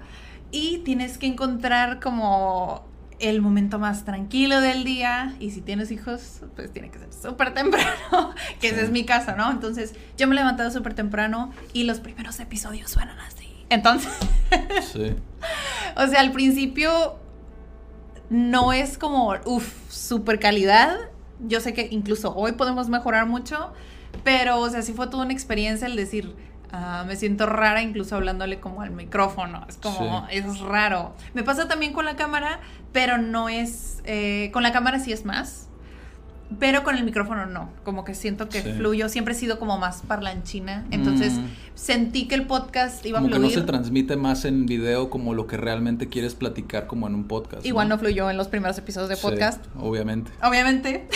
[0.52, 2.88] y tienes que encontrar como
[3.20, 7.54] el momento más tranquilo del día y si tienes hijos, pues tiene que ser súper
[7.54, 9.52] temprano, que ese es mi caso, ¿no?
[9.52, 13.49] Entonces yo me he levantado súper temprano y los primeros episodios suenan así.
[13.70, 14.12] Entonces,
[14.92, 15.16] sí.
[15.96, 17.18] o sea, al principio
[18.30, 20.98] no es como, uff, super calidad.
[21.40, 23.72] Yo sé que incluso hoy podemos mejorar mucho,
[24.24, 26.36] pero, o sea, sí fue toda una experiencia el decir,
[26.72, 29.66] ah, me siento rara incluso hablándole como al micrófono.
[29.70, 31.16] Es como, es raro.
[31.34, 32.60] Me pasa también con la cámara,
[32.92, 35.69] pero no es, eh, con la cámara sí es más.
[36.58, 40.02] Pero con el micrófono no, como que siento que fluyo, siempre he sido como más
[40.08, 41.46] parlanchina, entonces mm.
[41.76, 43.36] sentí que el podcast iba a fluir.
[43.36, 47.08] Como que no se transmite más en video como lo que realmente quieres platicar como
[47.08, 47.64] en un podcast.
[47.66, 49.64] Igual no, fluyó en los primeros episodios de podcast.
[49.80, 50.32] obviamente.
[50.42, 51.08] Obviamente.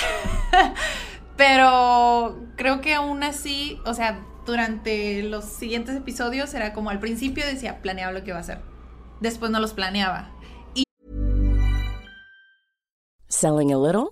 [1.38, 7.43] pero creo que aún así, o sea, durante los siguientes episodios era como al principio
[7.43, 8.60] decía, planeaba lo que iba a hacer.
[9.19, 10.30] Después no los planeaba.
[10.76, 10.84] Y
[13.30, 14.12] Selling a little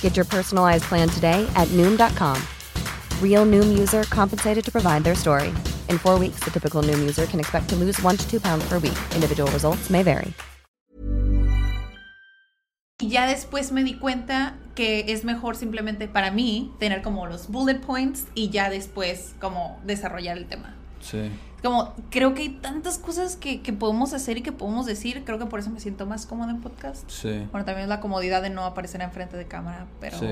[0.00, 2.36] Get your personalized plan today at Noom.com.
[3.22, 5.50] Real Noom user compensated to provide their story.
[5.88, 8.68] In four weeks, the typical Noom user can expect to lose one to two pounds
[8.68, 8.98] per week.
[9.14, 10.34] Individual results may vary.
[13.00, 17.46] Y ya después me di cuenta que es mejor simplemente para mí tener como los
[17.46, 20.74] bullet points y ya después como desarrollar el tema.
[21.00, 21.30] Sí.
[21.62, 25.24] Como creo que hay tantas cosas que, que, podemos hacer y que podemos decir.
[25.24, 27.08] Creo que por eso me siento más cómoda en podcast.
[27.10, 27.46] Sí.
[27.50, 30.18] Bueno, también es la comodidad de no aparecer enfrente de cámara, pero.
[30.18, 30.26] Sí.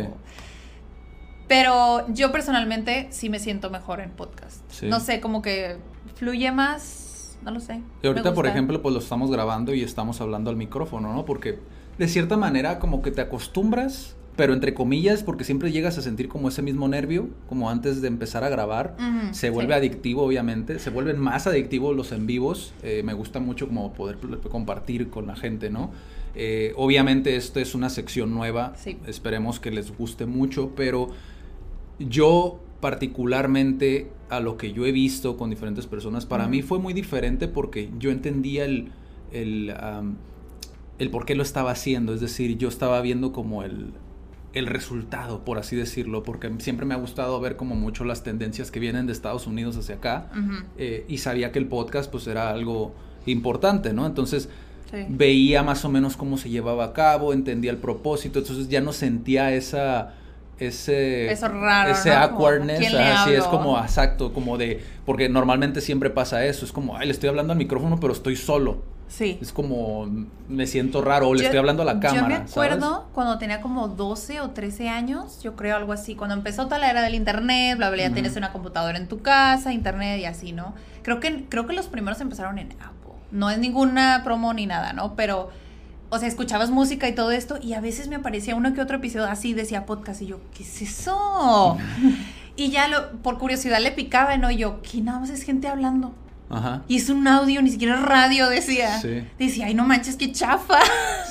[1.48, 4.60] Pero yo personalmente sí me siento mejor en podcast.
[4.70, 4.86] Sí.
[4.88, 5.78] No sé, como que
[6.16, 7.38] fluye más.
[7.42, 7.80] No lo sé.
[8.02, 11.24] Y ahorita, por ejemplo, pues lo estamos grabando y estamos hablando al micrófono, ¿no?
[11.24, 11.60] Porque
[11.98, 16.28] de cierta manera, como que te acostumbras pero entre comillas, porque siempre llegas a sentir
[16.28, 18.96] como ese mismo nervio, como antes de empezar a grabar.
[19.32, 20.78] se vuelve adictivo, obviamente.
[20.78, 22.74] Se vuelven más adictivos los en vivos.
[22.82, 24.18] Eh, me gusta mucho como poder
[24.50, 25.90] compartir con la gente, ¿no?
[26.34, 28.74] Eh, obviamente esto es una sección nueva.
[29.06, 31.08] Esperemos que les guste mucho, pero
[31.98, 36.92] yo particularmente a lo que yo he visto con diferentes personas, para mí fue muy
[36.92, 38.92] diferente porque yo entendía el...
[39.32, 39.74] el
[40.98, 43.92] el por qué lo estaba haciendo, es decir, yo estaba viendo como el,
[44.56, 48.70] el resultado, por así decirlo, porque siempre me ha gustado ver como mucho las tendencias
[48.70, 50.30] que vienen de Estados Unidos hacia acá
[50.78, 52.94] eh, y sabía que el podcast pues era algo
[53.26, 54.06] importante, ¿no?
[54.06, 54.48] Entonces
[55.10, 58.94] veía más o menos cómo se llevaba a cabo, entendía el propósito, entonces ya no
[58.94, 60.14] sentía esa
[60.58, 66.46] ese Eso raro, ese awkwardness así es como exacto como de porque normalmente siempre pasa
[66.46, 69.38] eso es como ay le estoy hablando al micrófono pero estoy solo Sí.
[69.40, 70.08] Es como,
[70.48, 72.22] me siento raro, le estoy hablando a la cámara.
[72.22, 76.34] Yo me acuerdo cuando tenía como 12 o 13 años, yo creo algo así, cuando
[76.34, 79.72] empezó toda la era del internet, bla, bla, ya tienes una computadora en tu casa,
[79.72, 80.74] internet y así, ¿no?
[81.02, 83.12] Creo que, creo que los primeros empezaron en Apple.
[83.30, 85.14] No es ninguna promo ni nada, ¿no?
[85.14, 85.50] Pero,
[86.10, 88.96] o sea, escuchabas música y todo esto y a veces me aparecía uno que otro
[88.96, 91.78] episodio así, decía podcast y yo, ¿qué es eso?
[92.56, 94.50] y ya lo, por curiosidad le picaba, ¿no?
[94.50, 96.12] Y yo, ¿qué nada más es gente hablando?
[96.48, 96.82] Ajá.
[96.86, 99.00] Y es un audio, ni siquiera radio, decía.
[99.00, 99.26] Sí.
[99.38, 100.78] Decía, ay, no manches, qué chafa.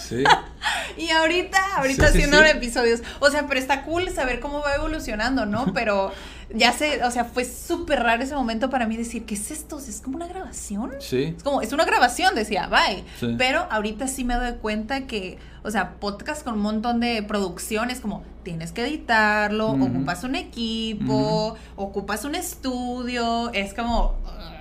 [0.07, 0.23] Sí.
[0.97, 3.01] y ahorita, ahorita haciendo episodios.
[3.19, 5.65] O sea, pero está cool saber cómo va evolucionando, ¿no?
[5.73, 6.11] Pero
[6.53, 9.79] ya sé, o sea, fue súper raro ese momento para mí decir, ¿qué es esto?
[9.79, 10.91] ¿Es como una grabación?
[10.99, 11.33] Sí.
[11.37, 13.03] Es como, es una grabación, decía, bye.
[13.37, 17.99] Pero ahorita sí me doy cuenta que, o sea, podcast con un montón de producciones,
[17.99, 24.15] como tienes que editarlo, ocupas un equipo, ocupas un estudio, es como...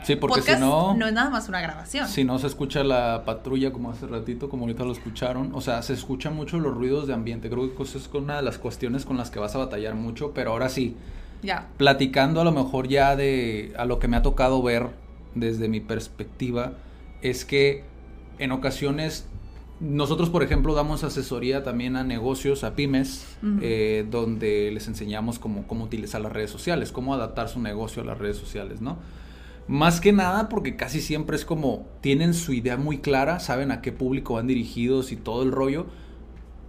[0.05, 0.95] Sí, porque si no...
[0.95, 2.09] No es nada más una grabación.
[2.09, 5.83] Si no se escucha la patrulla como hace ratito, como ahorita lo escucharon, o sea,
[5.83, 7.49] se escuchan mucho los ruidos de ambiente.
[7.49, 10.33] Creo que eso es una de las cuestiones con las que vas a batallar mucho,
[10.33, 10.97] pero ahora sí.
[11.45, 11.69] Ya.
[11.77, 14.89] Platicando a lo mejor ya de a lo que me ha tocado ver
[15.35, 16.73] desde mi perspectiva,
[17.23, 17.85] es que
[18.39, 19.27] en ocasiones
[19.81, 25.67] nosotros, por ejemplo, damos asesoría también a negocios, a pymes, eh, donde les enseñamos cómo,
[25.67, 28.99] cómo utilizar las redes sociales, cómo adaptar su negocio a las redes sociales, ¿no?
[29.67, 33.81] Más que nada porque casi siempre es como tienen su idea muy clara, saben a
[33.81, 35.87] qué público van dirigidos y todo el rollo,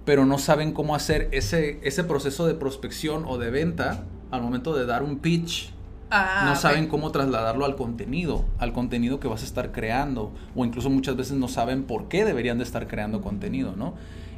[0.06, 4.76] pero no saben cómo hacer ese, ese proceso de prospección o de venta al momento
[4.76, 5.72] de dar un pitch.
[6.12, 10.64] Ah, no saben cómo trasladarlo al contenido, al contenido que vas a estar creando, o
[10.64, 13.96] incluso muchas veces no saben por qué deberían de estar creando contenido, ¿no?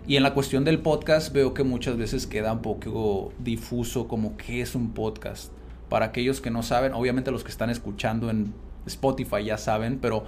[0.08, 4.38] Y en la cuestión del podcast veo que muchas veces queda un poco difuso como
[4.38, 5.52] qué es un podcast.
[5.90, 8.54] Para aquellos que no saben, obviamente los que están escuchando en
[8.86, 10.24] Spotify ya saben, pero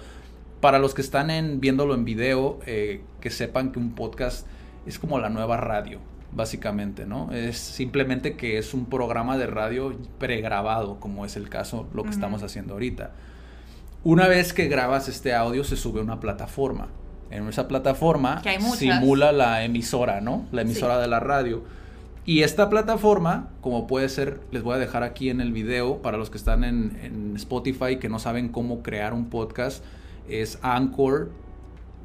[0.60, 4.46] para los que están en, viéndolo en video, eh, que sepan que un podcast
[4.86, 6.00] es como la nueva radio,
[6.32, 7.32] básicamente, ¿no?
[7.32, 12.10] Es simplemente que es un programa de radio pregrabado, como es el caso, lo que
[12.10, 13.12] estamos haciendo ahorita.
[14.04, 16.90] Una vez que grabas este audio, se sube a una plataforma
[17.32, 18.42] en esa plataforma
[18.76, 20.48] simula la emisora, ¿no?
[20.52, 21.64] La emisora de la radio.
[22.26, 26.18] Y esta plataforma, como puede ser, les voy a dejar aquí en el video para
[26.18, 29.84] los que están en, en Spotify que no saben cómo crear un podcast,
[30.28, 31.32] es Anchor,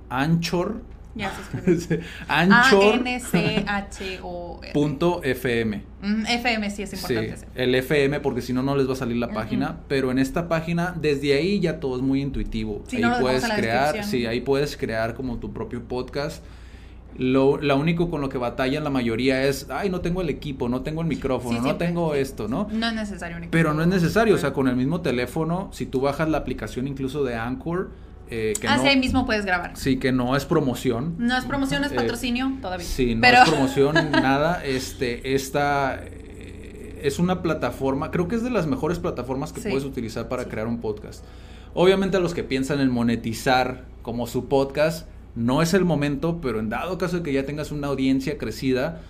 [0.09, 0.83] Anchor
[1.15, 1.33] ya
[1.79, 2.95] se Anchor.
[2.95, 4.61] A-N-C-H-O.
[4.73, 5.83] Punto FM.
[6.29, 7.37] FM sí es importante.
[7.37, 9.81] Sí, el FM, porque si no, no les va a salir la página.
[9.89, 12.85] Pero en esta página, desde ahí ya todo es muy intuitivo.
[12.93, 16.45] ahí puedes crear, sí, ahí puedes crear como tu propio podcast.
[17.17, 20.83] Lo, único con lo que batallan la mayoría es, ay, no tengo el equipo, no
[20.83, 22.69] tengo el micrófono, no tengo esto, ¿no?
[22.73, 23.53] No es necesario un equipo.
[23.53, 26.89] Pero no es necesario, o sea, con el mismo teléfono, si tú bajas la aplicación
[26.89, 27.91] incluso de Anchor,
[28.31, 29.77] eh, que ah, ahí mismo puedes grabar.
[29.77, 31.15] Sí, que no es promoción.
[31.19, 32.87] No es promoción, es eh, patrocinio todavía.
[32.87, 34.65] Sí, no es promoción, nada.
[34.65, 39.85] Este, esta eh, es una plataforma, creo que es de las mejores plataformas que puedes
[39.85, 41.25] utilizar para crear un podcast.
[41.75, 46.61] Obviamente a los que piensan en monetizar como su podcast, no es el momento, pero
[46.61, 49.03] en dado caso de que ya tengas una audiencia crecida,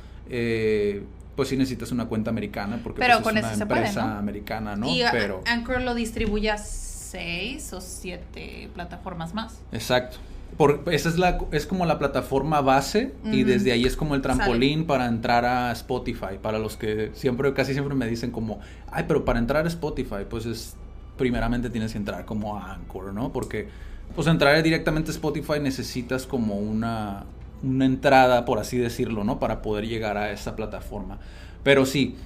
[1.36, 4.88] pues sí necesitas una cuenta americana porque pero pues, es una empresa americana, ¿no?
[4.88, 9.60] Y pero Anchor lo distribuyas seis o siete plataformas más.
[9.70, 10.16] Exacto.
[10.56, 14.22] Por, esa es, la, es como la plataforma base y desde ahí es como el
[14.22, 16.38] trampolín para entrar a Spotify.
[16.40, 20.26] Para los que siempre, casi siempre me dicen como, ay, pero para entrar a Spotify,
[20.28, 20.76] pues es,
[21.16, 23.32] primeramente tienes que entrar como a Anchor, ¿no?
[23.32, 23.68] Porque,
[24.14, 27.24] pues entrar directamente a Spotify necesitas como una,
[27.64, 29.40] una entrada, por así decirlo, ¿no?
[29.40, 31.18] Para poder llegar a esa plataforma.
[31.64, 32.16] Pero sí,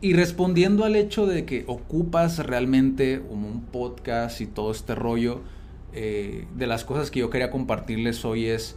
[0.00, 5.40] y respondiendo al hecho de que ocupas realmente como un podcast y todo este rollo,
[5.92, 8.76] eh, de las cosas que yo quería compartirles hoy es,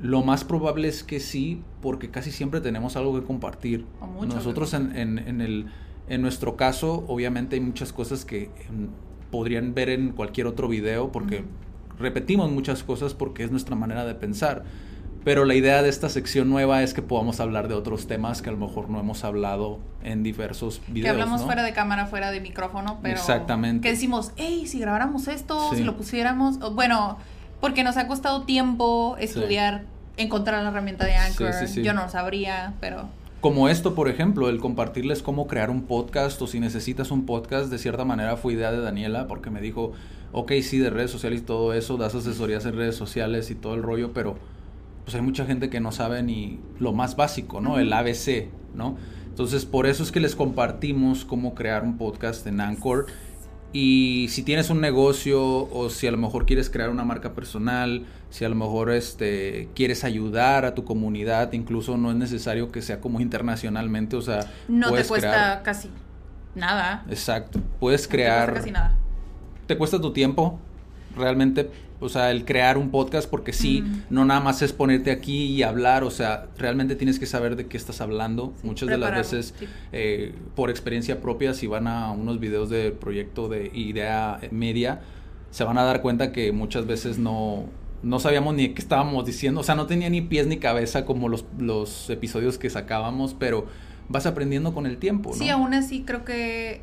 [0.00, 3.84] lo más probable es que sí, porque casi siempre tenemos algo que compartir.
[4.26, 5.66] Nosotros en, en, el,
[6.08, 8.88] en nuestro caso, obviamente hay muchas cosas que em,
[9.30, 11.44] podrían ver en cualquier otro video, porque
[11.98, 14.64] repetimos muchas cosas porque es nuestra manera de pensar.
[15.24, 18.50] Pero la idea de esta sección nueva es que podamos hablar de otros temas que
[18.50, 21.04] a lo mejor no hemos hablado en diversos videos.
[21.04, 23.16] Que hablamos fuera de cámara, fuera de micrófono, pero.
[23.16, 23.82] Exactamente.
[23.82, 26.58] Que decimos, hey, si grabáramos esto, si lo pusiéramos.
[26.74, 27.16] Bueno,
[27.60, 29.84] porque nos ha costado tiempo estudiar,
[30.18, 31.52] encontrar la herramienta de Anchor.
[31.82, 33.08] Yo no lo sabría, pero.
[33.40, 37.70] Como esto, por ejemplo, el compartirles cómo crear un podcast o si necesitas un podcast,
[37.70, 39.92] de cierta manera fue idea de Daniela porque me dijo,
[40.32, 43.74] ok, sí, de redes sociales y todo eso, das asesorías en redes sociales y todo
[43.74, 44.36] el rollo, pero
[45.04, 47.78] pues hay mucha gente que no sabe ni lo más básico, ¿no?
[47.78, 48.96] El ABC, ¿no?
[49.26, 53.06] Entonces, por eso es que les compartimos cómo crear un podcast en Anchor.
[53.72, 58.06] Y si tienes un negocio o si a lo mejor quieres crear una marca personal,
[58.30, 62.82] si a lo mejor este, quieres ayudar a tu comunidad, incluso no es necesario que
[62.82, 64.48] sea como internacionalmente, o sea...
[64.68, 65.90] No te cuesta casi
[66.54, 67.04] nada.
[67.10, 67.60] Exacto.
[67.80, 68.46] Puedes crear...
[68.46, 68.96] Te cuesta casi nada.
[69.66, 70.60] Te cuesta tu tiempo,
[71.16, 71.68] realmente
[72.00, 75.62] o sea, el crear un podcast, porque sí, no nada más es ponerte aquí y
[75.62, 78.52] hablar, o sea, realmente tienes que saber de qué estás hablando.
[78.62, 79.54] Muchas de las veces,
[79.92, 85.00] eh, por experiencia propia, si van a unos videos de proyecto de idea media,
[85.50, 87.66] se van a dar cuenta que muchas veces no,
[88.02, 91.28] no sabíamos ni qué estábamos diciendo, o sea, no tenía ni pies ni cabeza como
[91.28, 93.66] los, los episodios que sacábamos, pero
[94.08, 95.30] vas aprendiendo con el tiempo.
[95.30, 95.36] ¿no?
[95.36, 96.82] Sí, aún así creo que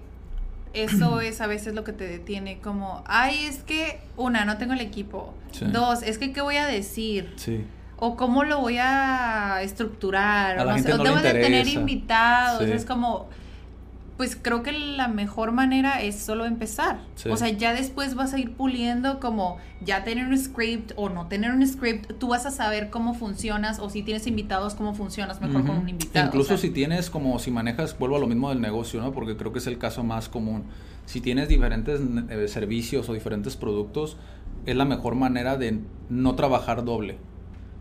[0.74, 4.74] eso es a veces lo que te detiene, como, ay, es que, una, no tengo
[4.74, 5.34] el equipo.
[5.72, 7.34] Dos, es que, ¿qué voy a decir?
[7.36, 7.66] Sí.
[7.98, 10.60] O cómo lo voy a estructurar.
[10.60, 12.62] o no sé, o tengo de tener invitados.
[12.64, 13.30] Es como,
[14.18, 17.00] pues creo que la mejor manera es solo empezar.
[17.30, 21.28] O sea, ya después vas a ir puliendo como ya tener un script o no
[21.28, 25.42] tener un script, tú vas a saber cómo funcionas o si tienes invitados, cómo funcionas
[25.42, 26.28] mejor con un invitado.
[26.28, 29.12] Incluso si tienes como si manejas, vuelvo a lo mismo del negocio, ¿no?
[29.12, 30.64] Porque creo que es el caso más común.
[31.06, 34.18] Si tienes diferentes eh, servicios o diferentes productos,
[34.66, 35.80] es la mejor manera de
[36.10, 37.18] no trabajar doble.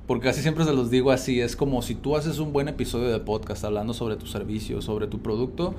[0.07, 3.11] Porque casi siempre se los digo así, es como si tú haces un buen episodio
[3.11, 5.77] de podcast hablando sobre tu servicio, sobre tu producto,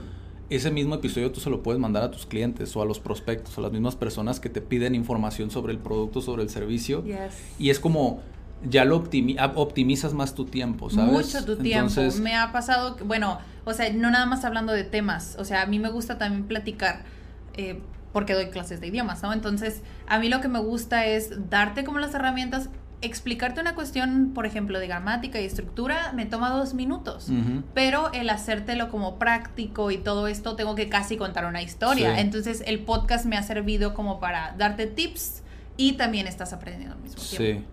[0.56, 3.58] ese mismo episodio tú se lo puedes mandar a tus clientes o a los prospectos,
[3.58, 7.04] o a las mismas personas que te piden información sobre el producto, sobre el servicio.
[7.58, 8.22] Y es como
[8.70, 11.12] ya lo optimizas más tu tiempo, ¿sabes?
[11.12, 12.02] Mucho tu tiempo.
[12.22, 15.66] Me ha pasado, bueno, o sea, no nada más hablando de temas, o sea, a
[15.66, 17.04] mí me gusta también platicar.
[17.56, 17.82] Eh,
[18.14, 19.32] porque doy clases de idiomas, ¿no?
[19.32, 22.70] Entonces, a mí lo que me gusta es darte como las herramientas
[23.02, 27.32] explicarte una cuestión, por ejemplo, de gramática y estructura, me toma dos minutos.
[27.74, 32.20] Pero el hacértelo como práctico y todo esto, tengo que casi contar una historia.
[32.20, 35.44] Entonces, el podcast me ha servido como para darte tips
[35.78, 37.66] y también estás aprendiendo al mismo tiempo.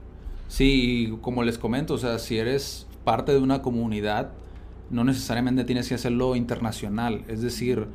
[0.49, 4.31] Sí, sí, como les comento, o sea, si eres parte de una comunidad,
[4.91, 7.25] no necesariamente tienes que hacerlo internacional.
[7.29, 7.87] Es decir,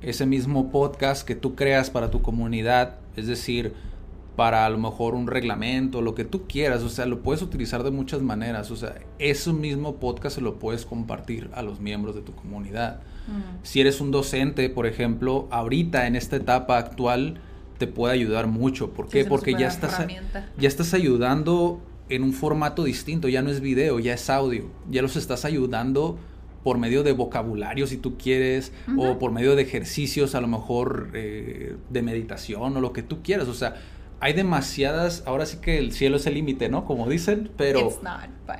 [0.00, 3.74] ese mismo podcast que tú creas para tu comunidad, es decir,
[4.38, 7.82] para a lo mejor un reglamento, lo que tú quieras, o sea, lo puedes utilizar
[7.82, 12.14] de muchas maneras, o sea, ese mismo podcast se lo puedes compartir a los miembros
[12.14, 13.00] de tu comunidad.
[13.26, 13.64] Mm.
[13.64, 17.40] Si eres un docente, por ejemplo, ahorita en esta etapa actual
[17.78, 19.24] te puede ayudar mucho, ¿por qué?
[19.24, 20.06] Porque ya estás
[20.56, 25.02] ya estás ayudando en un formato distinto, ya no es video, ya es audio, ya
[25.02, 26.16] los estás ayudando
[26.62, 31.10] por medio de vocabulario, si tú quieres, o por medio de ejercicios, a lo mejor
[31.14, 33.48] eh, de meditación o lo que tú quieras.
[33.48, 33.76] O sea,
[34.20, 36.84] hay demasiadas, ahora sí que el cielo es el límite, ¿no?
[36.84, 37.90] Como dicen, pero,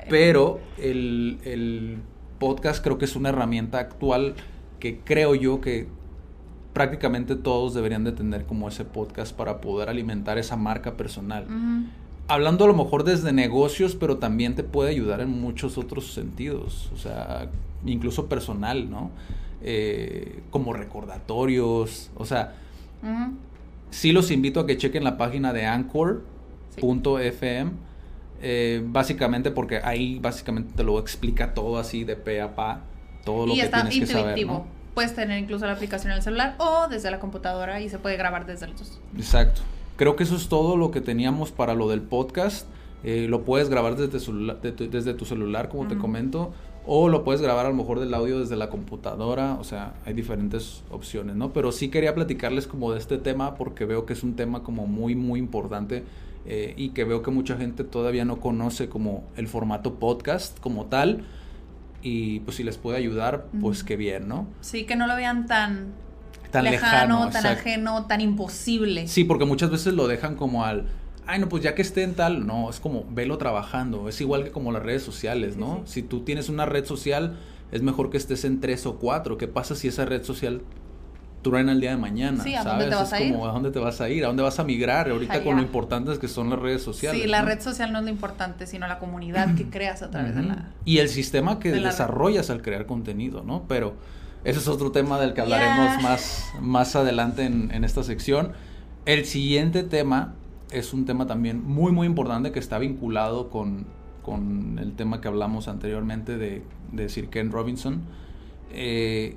[0.08, 1.98] pero el,
[2.38, 4.36] podcast creo que es una herramienta actual
[4.78, 5.88] que creo yo que
[6.72, 11.46] prácticamente todos deberían de tener como ese podcast para poder alimentar esa marca personal.
[12.28, 16.92] Hablando a lo mejor desde negocios, pero también te puede ayudar en muchos otros sentidos,
[16.94, 17.48] o sea,
[17.84, 19.10] incluso personal, ¿no?
[19.60, 22.54] Eh, como recordatorios, o sea,
[23.90, 26.22] sí los invito a que chequen la página de anchor.fm.
[28.40, 32.82] Eh, básicamente porque ahí básicamente te lo explica todo así de pe a pa,
[33.24, 34.46] todo lo que tienes que saber.
[34.46, 34.64] ¿no?
[34.94, 38.16] Puedes tener incluso la aplicación en el celular o desde la computadora y se puede
[38.16, 39.00] grabar desde los dos.
[39.16, 39.62] Exacto.
[39.96, 42.68] Creo que eso es todo lo que teníamos para lo del podcast.
[43.04, 46.52] Eh, lo puedes grabar desde, desde tu celular, como te comento.
[46.90, 50.14] O lo puedes grabar a lo mejor del audio desde la computadora, o sea, hay
[50.14, 51.52] diferentes opciones, ¿no?
[51.52, 54.86] Pero sí quería platicarles como de este tema porque veo que es un tema como
[54.86, 56.04] muy, muy importante
[56.46, 60.86] eh, y que veo que mucha gente todavía no conoce como el formato podcast como
[60.86, 61.26] tal.
[62.00, 64.46] Y pues si les puede ayudar, pues qué bien, ¿no?
[64.62, 65.92] Sí, que no lo vean tan,
[66.50, 69.08] tan lejano, tan ajeno, tan imposible.
[69.08, 70.86] Sí, porque muchas veces lo dejan como al
[71.28, 74.08] ay, no, pues ya que esté en tal, no, es como velo trabajando.
[74.08, 75.82] Es igual que como las redes sociales, ¿no?
[75.84, 77.36] Si tú tienes una red social,
[77.70, 79.36] es mejor que estés en tres o cuatro.
[79.36, 80.62] ¿Qué pasa si esa red social
[81.42, 82.42] truena el día de mañana?
[82.42, 83.34] Sí, ¿a dónde te vas a ir?
[83.34, 84.24] ¿a dónde te vas a ir?
[84.24, 85.10] ¿A dónde vas a migrar?
[85.10, 87.20] Ahorita con lo importante es que son las redes sociales.
[87.20, 90.34] Sí, la red social no es lo importante, sino la comunidad que creas a través
[90.34, 90.70] de la...
[90.86, 93.64] Y el sistema que desarrollas al crear contenido, ¿no?
[93.68, 93.92] Pero
[94.44, 98.52] ese es otro tema del que hablaremos más, más adelante en, en esta sección.
[99.04, 100.34] El siguiente tema
[100.70, 103.86] es un tema también muy, muy importante que está vinculado con,
[104.22, 106.62] con el tema que hablamos anteriormente de,
[106.92, 108.02] de Sir Ken Robinson.
[108.72, 109.36] Eh,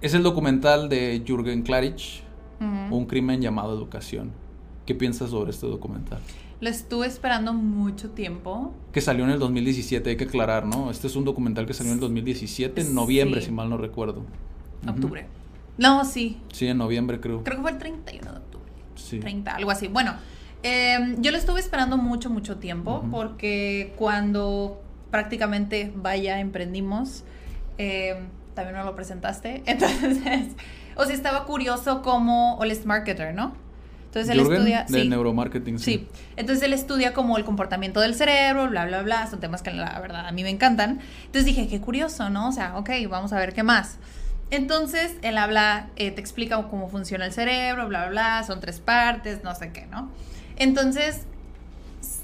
[0.00, 2.22] es el documental de Jürgen Klarich,
[2.60, 4.32] Un crimen llamado educación.
[4.86, 6.20] ¿Qué piensas sobre este documental?
[6.60, 8.72] Lo estuve esperando mucho tiempo.
[8.92, 10.90] Que salió en el 2017, hay que aclarar, ¿no?
[10.90, 14.22] Este es un documental que salió en el 2017, en noviembre, si mal no recuerdo.
[14.88, 15.26] Octubre.
[15.78, 16.38] No, sí.
[16.52, 17.42] Sí, en noviembre creo.
[17.42, 18.51] Creo que fue el 31 de octubre.
[19.10, 19.88] 30, algo así.
[19.88, 20.14] Bueno,
[20.62, 27.24] em, yo lo estuve esperando mucho, mucho tiempo, porque cuando prácticamente vaya, emprendimos,
[27.78, 30.48] em, también me lo presentaste, entonces,
[30.96, 33.54] o sea, estaba curioso como, es marketer, ¿no?
[34.12, 34.84] Entonces él estudia.
[34.86, 35.84] De neuromarketing, sí.
[35.84, 36.08] sí.
[36.36, 39.26] Entonces él estudia como el comportamiento del cerebro, bla, bla, bla.
[39.26, 41.00] Son temas que la verdad a mí me encantan.
[41.24, 42.48] Entonces dije, qué curioso, ¿no?
[42.48, 43.96] O sea, ok, vamos a ver qué más.
[44.52, 48.80] Entonces, él habla, eh, te explica cómo funciona el cerebro, bla, bla, bla, son tres
[48.80, 50.10] partes, no sé qué, ¿no?
[50.56, 51.22] Entonces,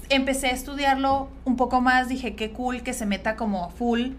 [0.09, 4.11] empecé a estudiarlo un poco más, dije, qué cool que se meta como full,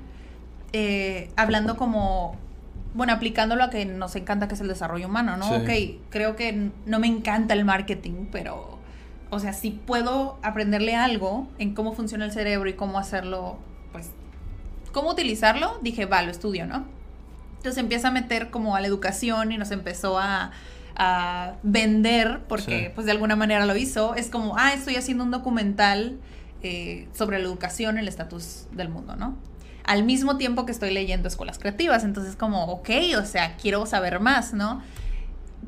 [0.72, 2.34] eh, hablando como,
[2.94, 5.48] bueno, aplicándolo a que nos encanta que es el desarrollo humano, ¿no?
[5.48, 5.70] Ok,
[6.10, 8.80] creo que no me encanta el marketing, pero,
[9.30, 13.56] o sea, si puedo aprenderle algo en cómo funciona el cerebro y cómo hacerlo,
[13.92, 14.10] pues,
[14.90, 16.98] cómo utilizarlo, dije, va, lo estudio, ¿no?
[17.60, 20.50] Entonces empieza a meter como a la educación y nos empezó a,
[21.62, 24.14] vender, porque pues de alguna manera lo hizo.
[24.14, 26.18] Es como, ah, estoy haciendo un documental
[26.62, 29.34] eh, sobre la educación, el estatus del mundo, ¿no?
[29.84, 32.04] Al mismo tiempo que estoy leyendo escuelas creativas.
[32.04, 34.82] Entonces como, ok, o sea, quiero saber más, ¿no?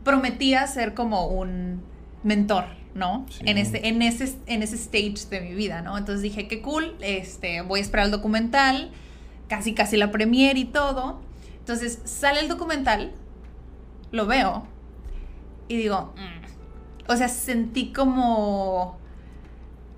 [0.04, 1.82] Prometía ser como un
[2.22, 2.64] mentor,
[2.94, 3.26] ¿no?
[3.40, 5.96] En, ese, en, ese, en ese stage de mi vida, ¿no?
[5.96, 8.90] Entonces dije, qué cool, este, voy a esperar el documental,
[9.48, 11.31] casi casi la premiere y todo.
[11.62, 13.12] Entonces sale el documental,
[14.10, 14.66] lo veo
[15.68, 17.10] y digo, mm".
[17.12, 18.98] o sea, sentí como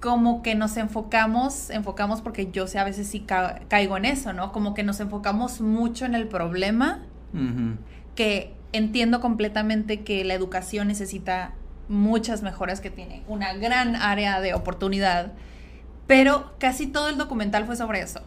[0.05, 4.53] como que nos enfocamos, enfocamos porque yo sé a veces sí caigo en eso, ¿no?
[4.53, 7.01] Como que nos enfocamos mucho en el problema,
[8.15, 11.55] que entiendo completamente que la educación necesita
[11.89, 15.33] muchas mejoras que tiene, una gran área de oportunidad,
[16.07, 18.21] Pero casi todo el documental fue sobre eso.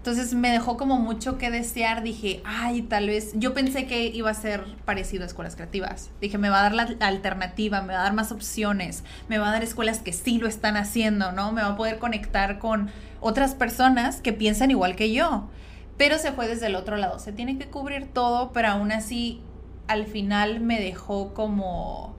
[0.00, 2.02] Entonces me dejó como mucho que desear.
[2.02, 3.32] Dije, ay, tal vez.
[3.34, 6.08] Yo pensé que iba a ser parecido a escuelas creativas.
[6.22, 9.50] Dije, me va a dar la alternativa, me va a dar más opciones, me va
[9.50, 11.52] a dar escuelas que sí lo están haciendo, ¿no?
[11.52, 12.88] Me va a poder conectar con
[13.20, 15.50] otras personas que piensan igual que yo.
[15.98, 17.18] Pero se fue desde el otro lado.
[17.18, 19.42] Se tiene que cubrir todo, pero aún así,
[19.86, 22.16] al final me dejó como.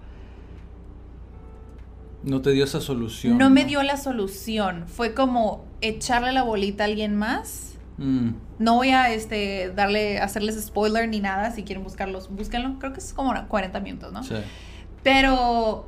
[2.22, 3.40] No te dio esa solución.
[3.40, 4.86] No, me dio la solución.
[4.86, 7.71] Fue como echarle la bolita a alguien más
[8.02, 8.34] Mm.
[8.58, 11.52] No voy a este, darle, hacerles spoiler ni nada.
[11.52, 12.80] Si quieren buscarlos, búsquenlo.
[12.80, 14.24] Creo que es como 40 minutos, ¿no?
[14.24, 14.36] Sí.
[15.04, 15.86] Pero,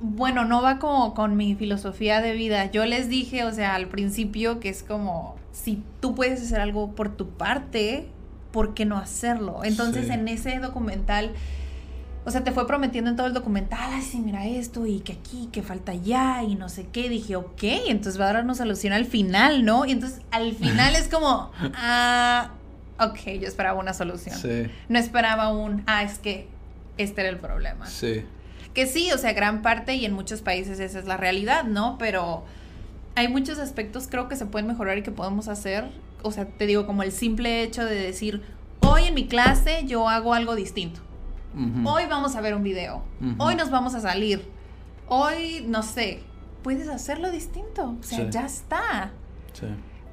[0.00, 2.70] bueno, no va como con mi filosofía de vida.
[2.70, 6.94] Yo les dije, o sea, al principio que es como, si tú puedes hacer algo
[6.94, 8.08] por tu parte,
[8.50, 9.60] ¿por qué no hacerlo?
[9.62, 11.32] Entonces, en ese documental
[12.24, 15.14] o sea, te fue prometiendo en todo el documental, ay, sí, mira esto, y que
[15.14, 17.08] aquí, que falta allá, y no sé qué.
[17.08, 19.86] Dije, ok, entonces va a darnos solución al final, ¿no?
[19.86, 22.50] Y entonces al final es como, ah,
[22.98, 24.36] ok, yo esperaba una solución.
[24.38, 24.70] Sí.
[24.88, 26.46] No esperaba un, ah, es que
[26.98, 27.86] este era el problema.
[27.86, 28.24] Sí.
[28.74, 31.96] Que sí, o sea, gran parte y en muchos países esa es la realidad, ¿no?
[31.98, 32.44] Pero
[33.14, 35.90] hay muchos aspectos creo que se pueden mejorar y que podemos hacer.
[36.22, 38.42] O sea, te digo, como el simple hecho de decir,
[38.80, 41.00] hoy en mi clase yo hago algo distinto
[41.84, 43.02] Hoy vamos a ver un video.
[43.38, 44.44] Hoy nos vamos a salir.
[45.08, 46.20] Hoy, no sé,
[46.62, 47.96] puedes hacerlo distinto.
[47.98, 49.10] O sea, ya está.
[49.52, 49.66] Sí.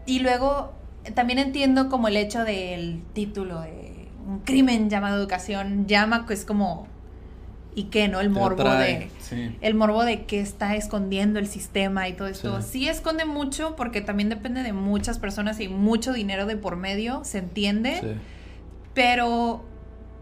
[0.05, 0.73] Y luego
[1.13, 5.85] también entiendo como el hecho del título de un crimen llamado educación.
[5.87, 6.87] Llama que es como
[7.75, 8.19] y qué, ¿no?
[8.19, 9.11] El morbo de
[9.61, 12.61] el morbo de qué está escondiendo el sistema y todo esto.
[12.63, 12.89] Sí.
[12.89, 17.37] esconde mucho porque también depende de muchas personas y mucho dinero de por medio, se
[17.37, 17.99] entiende.
[18.01, 18.07] Sí.
[18.95, 19.63] Pero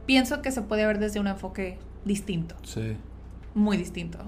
[0.05, 2.55] pienso que se puede ver desde un enfoque distinto.
[2.63, 2.97] Sí.
[3.53, 4.19] Muy distinto.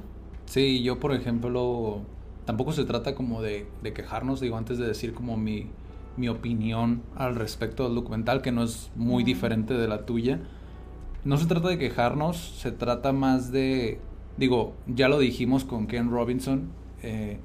[0.46, 2.02] Sí, yo por ejemplo,
[2.46, 5.68] tampoco se trata como de, quejarnos, digo, antes de decir como mi,
[6.16, 10.40] mi, opinión al respecto del documental, que no es muy diferente de la tuya.
[11.26, 14.00] No se trata de quejarnos, se trata más de,
[14.38, 16.70] digo, ya lo dijimos con Ken Robinson,
[17.04, 17.40] eh,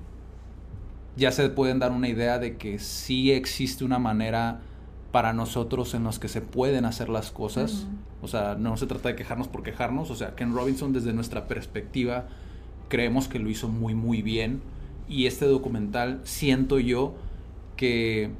[1.17, 4.61] ya se pueden dar una idea de que sí existe una manera
[5.11, 7.87] para nosotros en los que se pueden hacer las cosas.
[8.23, 10.11] O sea, no se trata de quejarnos por quejarnos.
[10.11, 12.27] O sea, Ken Robinson desde nuestra perspectiva
[12.89, 14.63] creemos que lo hizo muy muy bien.
[15.09, 17.15] Y este documental siento yo
[17.77, 18.31] que,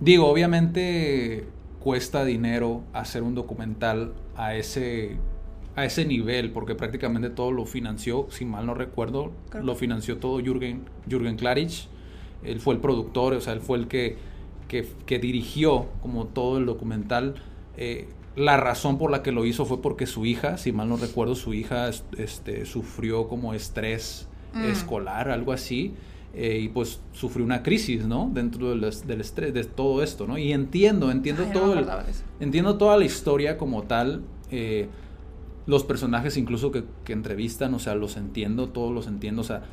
[0.00, 1.46] digo, obviamente
[1.80, 5.16] cuesta dinero hacer un documental a ese
[5.76, 10.40] a ese nivel, porque prácticamente todo lo financió, si mal no recuerdo, lo financió todo
[10.40, 11.88] Jürgen, Jürgen Klarich.
[12.42, 14.16] Él fue el productor, o sea, él fue el que
[14.70, 17.34] que, dirigió como todo el documental,
[17.76, 20.96] eh, la razón por la que lo hizo fue porque su hija, si mal no
[20.96, 24.64] recuerdo, su hija este, sufrió como estrés mm.
[24.64, 25.94] escolar, algo así.
[26.32, 28.30] Eh, y pues sufrió una crisis, ¿no?
[28.32, 30.38] Dentro del, estrés, de todo esto, ¿no?
[30.38, 31.74] Y entiendo, entiendo todo,
[32.38, 34.22] entiendo toda la historia como tal,
[34.52, 34.88] eh,
[35.66, 39.64] los personajes incluso que, que, entrevistan, o sea, los entiendo, todos los entiendo, o sea,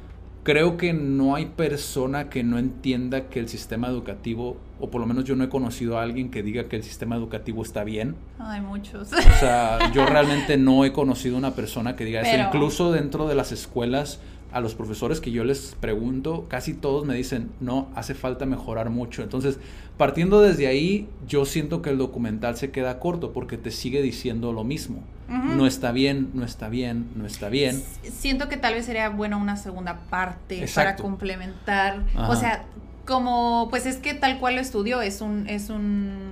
[0.48, 5.06] creo que no hay persona que no entienda que el sistema educativo, o por lo
[5.06, 8.16] menos yo no he conocido a alguien que diga que el sistema educativo está bien.
[8.40, 9.12] Hay muchos.
[9.12, 12.48] O sea, yo realmente no he conocido una persona que diga eso.
[12.48, 14.22] Incluso dentro de las escuelas,
[14.52, 18.90] a los profesores que yo les pregunto, casi todos me dicen, no, hace falta mejorar
[18.90, 19.22] mucho.
[19.22, 19.60] Entonces,
[19.98, 24.54] partiendo desde ahí, yo siento que el documental se queda corto porque te sigue diciendo
[24.54, 25.04] lo mismo.
[25.28, 27.84] No está bien, no está bien, no está bien.
[28.18, 32.04] Siento que tal vez sería bueno una segunda parte para complementar.
[32.16, 32.64] O sea,
[33.06, 36.32] como, pues es que tal cual lo estudio, es un, es un,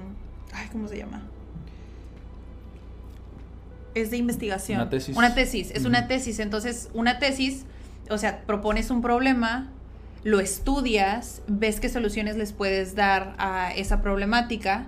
[0.54, 1.24] ay, ¿cómo se llama?
[3.94, 4.80] Es de investigación.
[4.80, 5.18] Una tesis.
[5.18, 6.40] Una tesis, es una tesis.
[6.40, 7.66] Entonces, una tesis
[8.10, 9.70] o sea, propones un problema,
[10.26, 14.88] lo estudias, ves qué soluciones les puedes dar a esa problemática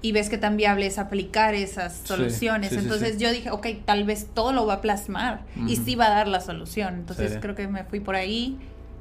[0.00, 2.72] y ves que tan viable es aplicar esas soluciones.
[2.72, 6.10] Entonces yo dije, ok, tal vez todo lo va a plasmar y sí va a
[6.10, 6.94] dar la solución.
[6.94, 8.58] Entonces creo que me fui por ahí.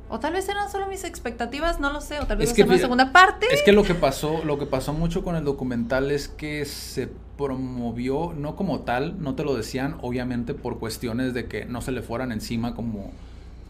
[0.07, 2.61] O tal vez eran solo mis expectativas, no lo sé, o tal vez es que,
[2.61, 3.47] una segunda parte.
[3.51, 7.09] Es que lo que pasó, lo que pasó mucho con el documental es que se
[7.37, 11.91] promovió, no como tal, no te lo decían, obviamente por cuestiones de que no se
[11.91, 13.11] le fueran encima como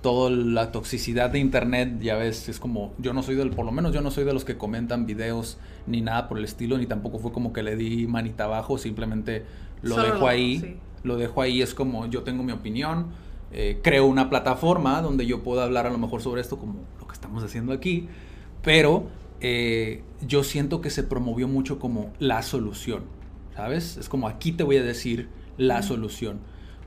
[0.05, 3.71] toda la toxicidad de internet, ya ves, es como, yo no soy del, por lo
[3.71, 6.85] menos yo no soy de los que comentan videos ni nada por el estilo, ni
[6.85, 9.45] tampoco fue como que le di manita abajo, simplemente
[9.81, 13.07] lo dejo ahí, lo dejo ahí, es como yo tengo mi opinión,
[13.51, 17.07] eh, creo una plataforma donde yo puedo hablar a lo mejor sobre esto como lo
[17.07, 18.07] que estamos haciendo aquí,
[18.61, 19.07] pero
[19.41, 23.05] eh, yo siento que se promovió mucho como la solución,
[23.55, 23.97] ¿sabes?
[23.97, 26.41] Es como aquí te voy a decir la solución,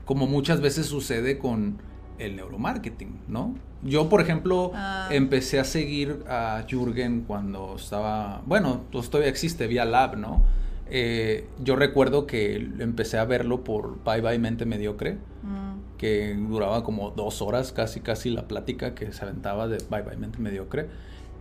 [0.05, 1.88] como muchas veces sucede con
[2.19, 3.55] el neuromarketing, ¿no?
[3.81, 5.07] Yo, por ejemplo, Ah.
[5.11, 10.43] empecé a seguir a Jürgen cuando estaba, bueno, pues todavía existe, vía Lab, ¿no?
[10.91, 15.97] Eh, yo recuerdo que empecé a verlo por Bye Bye Mente Mediocre, Mm.
[15.97, 20.17] que duraba como dos horas, casi casi la plática que se aventaba de Bye Bye
[20.17, 20.87] Mente Mediocre.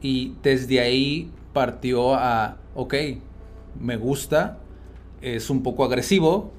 [0.00, 2.94] Y desde ahí partió a, ok,
[3.80, 4.58] me gusta,
[5.22, 6.52] es un poco agresivo,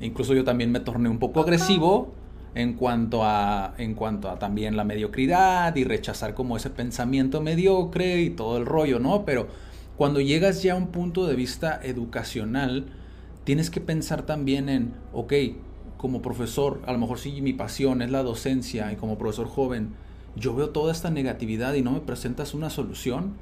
[0.00, 2.12] incluso yo también me torné un poco agresivo
[2.54, 8.22] en cuanto a en cuanto a también la mediocridad y rechazar como ese pensamiento mediocre
[8.22, 9.24] y todo el rollo, ¿no?
[9.24, 9.48] Pero
[9.96, 12.86] cuando llegas ya a un punto de vista educacional,
[13.44, 15.32] tienes que pensar también en, ok,
[15.96, 19.94] como profesor, a lo mejor sí mi pasión es la docencia y como profesor joven,
[20.36, 23.34] yo veo toda esta negatividad y no me presentas una solución,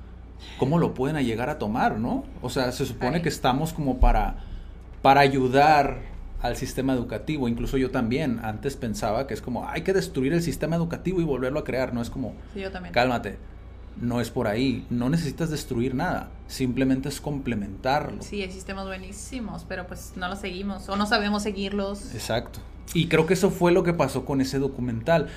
[0.59, 2.25] ¿cómo lo pueden llegar a tomar, no?
[2.41, 3.23] O sea, se supone Ay.
[3.23, 4.39] que estamos como para,
[5.03, 6.01] para ayudar
[6.43, 7.49] al sistema educativo.
[7.49, 11.25] Incluso yo también antes pensaba que es como, hay que destruir el sistema educativo y
[11.25, 11.93] volverlo a crear.
[11.95, 12.93] No es como, Sí, yo también.
[12.93, 13.39] cálmate,
[14.01, 14.87] no es por ahí.
[14.91, 18.23] No necesitas destruir nada, simplemente es complementarlo.
[18.23, 22.15] Sí, hay sistemas buenísimos, pero pues no los seguimos o no sabemos seguirlos.
[22.15, 22.61] Exacto.
[22.95, 25.29] Y creo que eso fue lo que pasó con ese documental.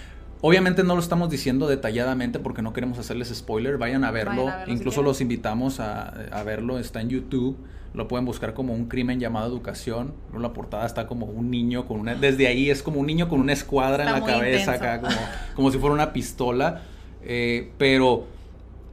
[0.41, 3.77] Obviamente no lo estamos diciendo detalladamente porque no queremos hacerles spoiler.
[3.77, 4.45] Vayan a verlo.
[4.45, 6.79] Vayan a verlo si Incluso los invitamos a, a verlo.
[6.79, 7.57] Está en YouTube.
[7.93, 10.13] Lo pueden buscar como un crimen llamado educación.
[10.37, 12.15] La portada está como un niño con una...
[12.15, 14.93] Desde ahí es como un niño con una escuadra Está en la cabeza intenso.
[14.93, 16.83] acá, como, como si fuera una pistola.
[17.23, 18.27] Eh, pero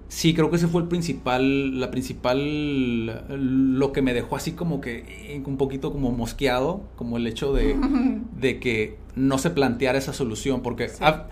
[0.09, 4.81] sí, creo que ese fue el principal, la principal, lo que me dejó así como
[4.81, 7.77] que eh, un poquito como mosqueado, como el hecho de,
[8.41, 11.27] de que no se planteara esa solución, porque ah,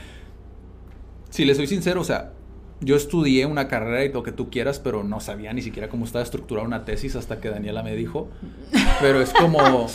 [1.30, 2.32] si le soy sincero, o sea,
[2.80, 6.04] yo estudié una carrera y lo que tú quieras, pero no sabía ni siquiera cómo
[6.04, 8.28] estaba estructurada una tesis hasta que Daniela me dijo,
[9.00, 9.88] pero es como,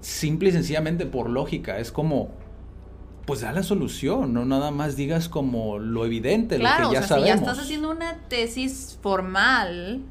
[0.00, 2.30] simple y sencillamente por lógica, es como...
[3.26, 7.00] Pues da la solución, no nada más digas como lo evidente, Claro, lo que ya
[7.00, 7.26] o sea, sabemos.
[7.26, 10.02] si ya estás haciendo una tesis formal,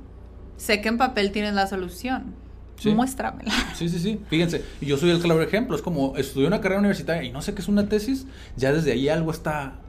[0.57, 2.36] sé que en papel tienes la solución.
[2.78, 2.89] Sí.
[2.89, 3.53] Muéstramela.
[3.73, 4.19] Sí, sí, sí.
[4.30, 5.78] Fíjense, yo soy el claro ejemplo.
[5.78, 8.26] Es como estudié una carrera universitaria y no sé qué es una tesis,
[8.57, 9.80] ya desde ahí algo está,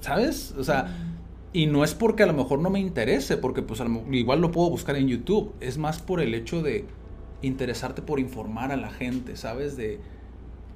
[0.00, 0.54] ¿sabes?
[0.58, 0.88] O sea,
[1.52, 3.80] y no es porque a lo mejor no me interese, porque pues
[4.12, 5.54] igual lo puedo buscar en YouTube.
[5.60, 6.84] Es más por el hecho de
[7.42, 9.76] interesarte por informar a la gente, ¿sabes?
[9.76, 10.00] De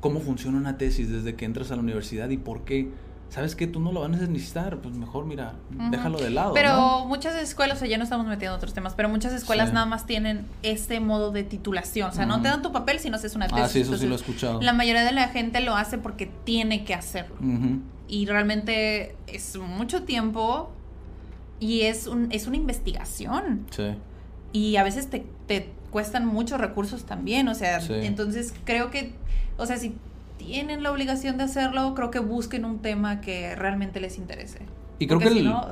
[0.00, 2.88] cómo funciona una tesis desde que entras a la universidad y por qué.
[3.30, 3.66] ¿Sabes qué?
[3.68, 5.54] Tú no lo vas a necesitar, pues mejor mira,
[5.90, 6.52] déjalo de lado.
[6.52, 7.06] Pero ¿no?
[7.06, 9.74] muchas escuelas, o sea, ya no estamos metiendo otros temas, pero muchas escuelas Sí.
[9.74, 12.10] nada más tienen este modo de titulación.
[12.10, 13.62] O sea, no te dan tu papel si no haces una tesis.
[13.64, 14.60] Ah, sí, eso sí lo he escuchado.
[14.60, 17.36] La mayoría de la gente lo hace porque tiene que hacerlo.
[18.08, 20.72] Y realmente es mucho tiempo
[21.60, 23.66] y es, un, es una investigación.
[23.70, 23.94] Sí.
[24.52, 27.46] Y a veces te, te cuestan muchos recursos también.
[27.46, 27.92] O sea, Sí.
[28.02, 29.12] entonces creo que,
[29.56, 29.94] o sea, si
[30.50, 34.58] tienen la obligación de hacerlo, creo que busquen un tema que realmente les interese.
[34.98, 35.64] Y creo Porque que si el- no.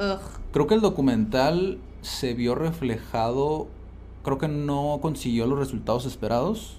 [0.53, 3.66] Creo que el documental se vio reflejado,
[4.22, 6.76] creo que no consiguió los resultados esperados,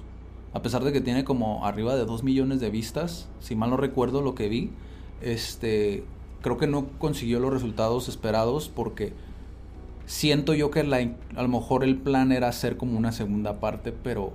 [0.53, 3.77] a pesar de que tiene como arriba de 2 millones de vistas, si mal no
[3.77, 4.71] recuerdo lo que vi,
[5.21, 6.03] este,
[6.41, 9.11] creo que no consiguió los resultados esperados porque
[10.05, 10.97] siento yo que la,
[11.35, 14.33] a lo mejor el plan era hacer como una segunda parte, pero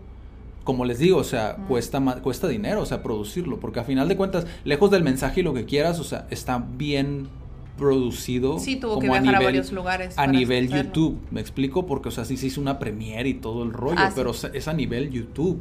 [0.64, 4.16] como les digo, o sea, cuesta cuesta dinero, o sea, producirlo, porque a final de
[4.16, 7.28] cuentas, lejos del mensaje y lo que quieras, o sea, está bien
[7.76, 8.58] producido.
[8.58, 10.84] Sí, tuvo que como viajar a varios lugares A nivel hacerlo.
[10.84, 13.96] YouTube, me explico, porque, o sea, sí se hizo una premiere y todo el rollo,
[13.98, 15.60] Ah, pero es a nivel YouTube.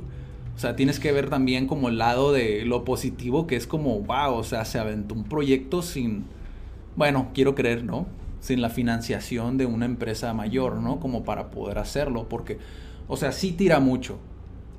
[0.56, 3.99] O sea, tienes que ver también como el lado de lo positivo, que es como,
[4.01, 6.26] wow, o sea, se aventó un proyecto sin,
[6.95, 8.06] bueno, quiero creer, ¿no?
[8.39, 10.99] Sin la financiación de una empresa mayor, ¿no?
[10.99, 12.60] Como para poder hacerlo, porque,
[13.08, 14.20] o sea, sí tira mucho.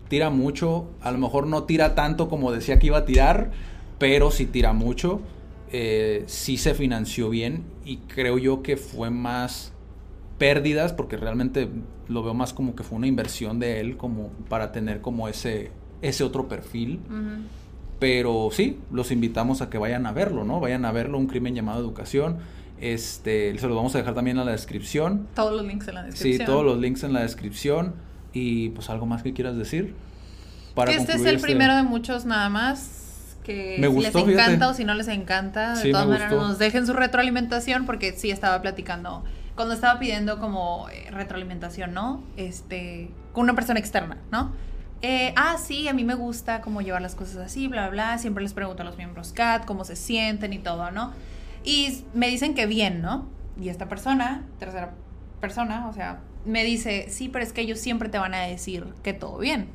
[0.08, 3.50] Tira mucho, a lo mejor no tira tanto como decía que iba a tirar,
[3.98, 5.20] pero sí tira mucho.
[5.72, 9.72] Eh, sí se financió bien y creo yo que fue más
[10.38, 11.68] pérdidas, porque realmente
[12.08, 15.70] lo veo más como que fue una inversión de él, como para tener como ese,
[16.02, 17.00] ese otro perfil.
[17.98, 20.60] Pero sí, los invitamos a que vayan a verlo, ¿no?
[20.60, 22.38] Vayan a verlo, un crimen llamado educación.
[22.80, 25.28] Este, se los vamos a dejar también en la descripción.
[25.34, 26.38] Todos los links en la descripción.
[26.38, 27.94] Sí, todos los links en la descripción.
[28.34, 29.94] Y pues algo más que quieras decir.
[30.74, 33.36] Para que este es el primero de muchos nada más.
[33.44, 34.64] Que Me si gustó, les encanta fíjate.
[34.64, 38.30] o si no les encanta, de Sí, todas maneras nos dejen su retroalimentación porque sí
[38.30, 39.22] estaba platicando.
[39.54, 42.24] Cuando estaba pidiendo como eh, retroalimentación, ¿no?
[42.36, 44.52] Este, con una persona externa, ¿no?
[45.02, 48.16] Eh, ah, sí, a mí me gusta cómo llevar las cosas así, bla, bla.
[48.18, 51.12] Siempre les pregunto a los miembros CAT cómo se sienten y todo, ¿no?
[51.62, 53.28] Y me dicen que bien, ¿no?
[53.60, 54.92] Y esta persona, tercera
[55.40, 58.86] persona, o sea, me dice, sí, pero es que ellos siempre te van a decir
[59.02, 59.68] que todo bien.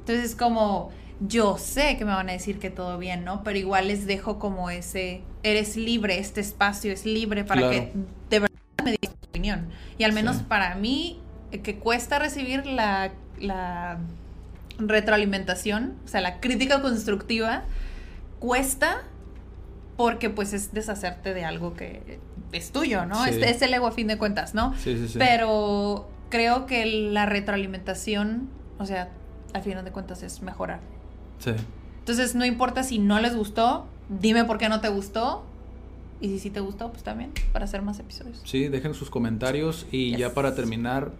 [0.00, 0.90] Entonces es como,
[1.20, 3.42] yo sé que me van a decir que todo bien, ¿no?
[3.42, 7.92] Pero igual les dejo como ese, eres libre, este espacio es libre para que
[8.30, 9.68] de verdad me digas tu opinión.
[9.98, 13.98] Y al menos para mí, eh, que cuesta recibir la, la
[14.78, 17.64] retroalimentación, o sea, la crítica constructiva,
[18.38, 19.02] cuesta
[19.96, 22.20] porque pues es deshacerte de algo que
[22.52, 23.24] es tuyo, ¿no?
[23.24, 24.74] Es, el ego a fin de cuentas, ¿no?
[24.78, 25.18] Sí, sí, sí.
[25.18, 29.10] Pero creo que la retroalimentación, o sea,
[29.52, 30.80] al final de cuentas es mejorar.
[31.38, 31.52] Sí.
[32.00, 35.44] Entonces, no importa si no les gustó, dime por qué no te gustó.
[36.20, 38.40] Y si sí te gustó, pues también, para hacer más episodios.
[38.44, 41.12] Sí, dejen sus comentarios y ya para terminar,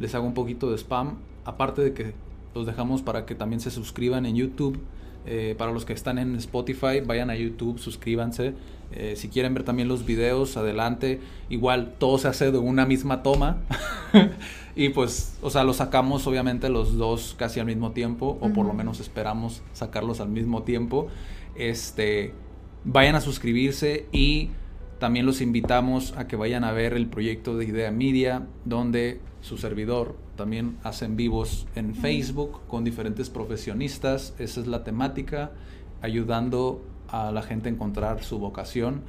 [0.00, 1.18] les hago un poquito de spam.
[1.44, 2.14] Aparte de que
[2.54, 4.80] los dejamos para que también se suscriban en YouTube.
[5.26, 8.54] Eh, para los que están en Spotify, vayan a YouTube, suscríbanse.
[8.92, 11.20] Eh, si quieren ver también los videos, adelante.
[11.48, 13.58] Igual todo se hace de una misma toma.
[14.76, 18.66] y pues, o sea, lo sacamos obviamente los dos casi al mismo tiempo, o por
[18.66, 21.08] lo menos esperamos sacarlos al mismo tiempo.
[21.54, 22.32] Este,
[22.84, 24.50] vayan a suscribirse y
[24.98, 29.56] también los invitamos a que vayan a ver el proyecto de Idea Media, donde su
[29.56, 34.34] servidor también hacen vivos en Facebook con diferentes profesionistas.
[34.38, 35.52] Esa es la temática,
[36.02, 39.02] ayudando a la gente encontrar su vocación.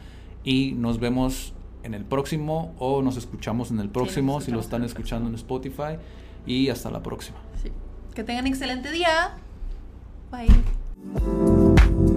[0.43, 4.83] Y nos vemos en el próximo o nos escuchamos en el próximo si lo están
[4.83, 5.97] escuchando en Spotify.
[6.45, 7.37] Y hasta la próxima.
[8.13, 9.37] Que tengan excelente día.
[10.31, 12.10] Bye.